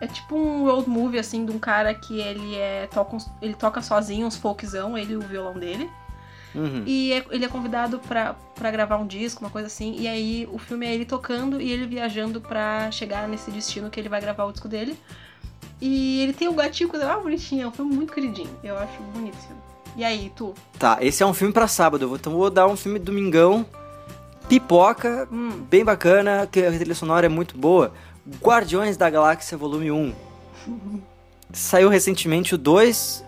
É 0.00 0.06
tipo 0.06 0.34
um 0.34 0.64
road 0.64 0.88
movie, 0.88 1.18
assim, 1.18 1.44
de 1.44 1.52
um 1.52 1.58
cara 1.58 1.92
que 1.92 2.18
ele 2.18 2.56
é. 2.56 2.88
Toca 2.90 3.18
ele 3.42 3.52
toca 3.54 3.82
sozinho 3.82 4.26
uns 4.26 4.36
folkzão, 4.36 4.96
ele 4.96 5.12
e 5.12 5.16
o 5.16 5.20
violão 5.20 5.52
dele. 5.52 5.90
Uhum. 6.54 6.82
E 6.86 7.12
é- 7.12 7.24
ele 7.30 7.44
é 7.44 7.48
convidado 7.48 7.98
pra, 7.98 8.34
pra 8.54 8.70
gravar 8.70 8.96
um 8.96 9.06
disco, 9.06 9.44
uma 9.44 9.50
coisa 9.50 9.66
assim. 9.66 9.94
E 9.98 10.08
aí 10.08 10.48
o 10.50 10.58
filme 10.58 10.86
é 10.86 10.94
ele 10.94 11.04
tocando 11.04 11.60
e 11.60 11.70
ele 11.70 11.86
viajando 11.86 12.40
pra 12.40 12.90
chegar 12.90 13.28
nesse 13.28 13.50
destino 13.50 13.90
que 13.90 14.00
ele 14.00 14.08
vai 14.08 14.22
gravar 14.22 14.46
o 14.46 14.52
disco 14.52 14.68
dele. 14.68 14.98
E 15.80 16.22
ele 16.22 16.32
tem 16.32 16.48
um 16.48 16.54
gatinho, 16.54 16.88
coisa 16.88 17.12
ah, 17.12 17.18
bonitinha. 17.18 17.64
É 17.64 17.66
um 17.68 17.72
filme 17.72 17.94
muito 17.94 18.12
queridinho. 18.12 18.50
Eu 18.64 18.78
acho 18.78 19.00
bonito 19.14 19.36
esse 19.36 19.46
filme. 19.46 19.62
E 19.96 20.04
aí, 20.04 20.32
tu? 20.34 20.54
Tá, 20.78 20.96
esse 21.02 21.22
é 21.22 21.26
um 21.26 21.34
filme 21.34 21.52
pra 21.52 21.68
sábado. 21.68 22.10
Então 22.14 22.32
vou 22.32 22.48
dar 22.48 22.66
um 22.66 22.76
filme 22.76 22.98
domingão. 22.98 23.66
Pipoca, 24.50 25.28
Hum, 25.30 25.64
bem 25.70 25.84
bacana, 25.84 26.44
que 26.50 26.60
a 26.66 26.72
trilha 26.72 26.94
sonora 26.94 27.26
é 27.26 27.28
muito 27.28 27.56
boa. 27.56 27.92
Guardiões 28.42 28.96
da 28.96 29.08
Galáxia 29.08 29.56
Volume 29.56 29.92
1. 29.92 30.12
Saiu 31.52 31.88
recentemente 31.88 32.52
o 32.54 32.58
2. 32.58 33.24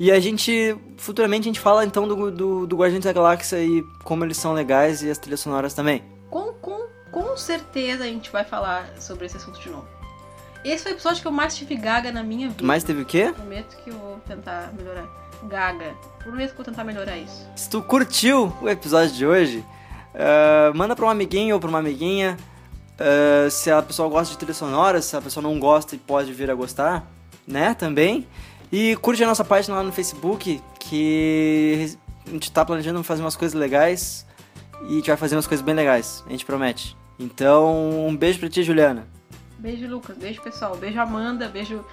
E 0.00 0.10
a 0.10 0.18
gente. 0.18 0.74
Futuramente 0.96 1.42
a 1.42 1.50
gente 1.52 1.60
fala 1.60 1.84
então 1.84 2.08
do, 2.08 2.30
do, 2.30 2.66
do 2.66 2.76
Guardiões 2.76 3.04
da 3.04 3.12
Galáxia 3.12 3.62
e 3.62 3.82
como 4.04 4.24
eles 4.24 4.38
são 4.38 4.54
legais 4.54 5.02
e 5.02 5.10
as 5.10 5.18
trilhas 5.18 5.40
sonoras 5.40 5.74
também. 5.74 6.02
com, 6.30 6.52
com, 6.54 6.86
com 7.10 7.36
certeza 7.36 8.04
a 8.04 8.06
gente 8.06 8.30
vai 8.32 8.42
falar 8.42 8.88
sobre 8.98 9.26
esse 9.26 9.36
assunto 9.36 9.60
de 9.60 9.68
novo. 9.68 9.86
Esse 10.64 10.84
foi 10.84 10.92
o 10.92 10.94
episódio 10.94 11.20
que 11.20 11.28
eu 11.28 11.32
mais 11.32 11.54
tive 11.54 11.76
gaga 11.76 12.10
na 12.10 12.22
minha 12.22 12.48
vida. 12.48 12.64
Mas 12.64 12.82
teve 12.84 13.02
o 13.02 13.04
quê? 13.04 13.32
Prometo 13.36 13.76
que 13.84 13.90
eu 13.90 13.98
vou 13.98 14.16
tentar 14.26 14.72
melhorar. 14.76 15.06
Gaga. 15.44 15.92
Prometo 16.20 16.54
que 16.54 16.60
eu 16.60 16.64
vou 16.64 16.64
tentar 16.64 16.84
melhorar 16.84 17.18
isso. 17.18 17.46
Se 17.54 17.68
tu 17.68 17.82
curtiu 17.82 18.50
o 18.62 18.68
episódio 18.68 19.12
de 19.14 19.26
hoje, 19.26 19.64
ah, 20.14 20.72
manda 20.74 20.94
pra 20.96 21.06
um 21.06 21.10
amiguinho 21.10 21.54
ou 21.54 21.60
pra 21.60 21.68
uma 21.68 21.78
amiguinha. 21.78 22.36
Ah, 22.98 23.48
se 23.50 23.70
a 23.70 23.82
pessoa 23.82 24.08
gosta 24.08 24.32
de 24.32 24.38
trilha 24.38 24.54
sonora, 24.54 25.00
se 25.02 25.16
a 25.16 25.20
pessoa 25.20 25.42
não 25.42 25.58
gosta 25.58 25.94
e 25.94 25.98
pode 25.98 26.32
vir 26.32 26.50
a 26.50 26.54
gostar, 26.54 27.04
né? 27.46 27.74
Também. 27.74 28.26
E 28.70 28.96
curte 28.96 29.22
a 29.22 29.26
nossa 29.26 29.44
página 29.44 29.76
lá 29.76 29.82
no 29.82 29.92
Facebook, 29.92 30.60
que 30.78 31.96
a 32.26 32.30
gente 32.30 32.50
tá 32.50 32.64
planejando 32.64 33.02
fazer 33.04 33.20
umas 33.20 33.36
coisas 33.36 33.58
legais 33.58 34.26
e 34.84 34.92
a 34.92 34.94
gente 34.94 35.06
vai 35.08 35.16
fazer 35.16 35.36
umas 35.36 35.46
coisas 35.46 35.64
bem 35.64 35.74
legais, 35.74 36.24
a 36.26 36.30
gente 36.30 36.44
promete. 36.46 36.96
Então, 37.18 38.06
um 38.06 38.16
beijo 38.16 38.38
pra 38.40 38.48
ti, 38.48 38.62
Juliana. 38.62 39.06
Beijo, 39.58 39.86
Lucas. 39.86 40.16
Beijo, 40.16 40.40
pessoal. 40.42 40.74
Beijo, 40.76 40.98
Amanda. 40.98 41.48
Beijo. 41.48 41.84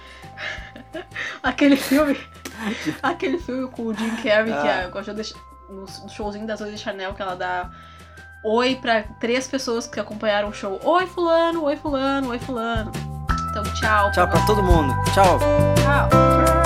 aquele 1.42 1.76
filme. 1.76 2.16
aquele 3.02 3.38
filme 3.38 3.68
com 3.68 3.82
o 3.86 3.94
Jim 3.94 4.10
Carrey, 4.16 4.52
que 4.52 4.68
Ah. 4.68 4.90
é, 4.92 5.08
eu 5.10 5.14
deixo 5.14 5.38
no 5.68 5.82
no 5.82 6.08
showzinho 6.08 6.46
das 6.46 6.58
de 6.58 6.76
Chanel, 6.76 7.14
que 7.14 7.22
ela 7.22 7.36
dá 7.36 7.70
oi 8.42 8.76
pra 8.76 9.04
três 9.18 9.46
pessoas 9.46 9.86
que 9.86 10.00
acompanharam 10.00 10.48
o 10.48 10.52
show. 10.52 10.80
Oi, 10.82 11.06
Fulano, 11.06 11.64
oi, 11.64 11.76
Fulano, 11.76 12.30
oi, 12.30 12.38
Fulano. 12.38 12.92
Então, 13.50 13.62
tchau. 13.74 14.10
Tchau 14.12 14.28
pra 14.28 14.46
todo 14.46 14.62
mundo. 14.62 14.94
Tchau. 15.12 15.38
Tchau. 15.82 16.59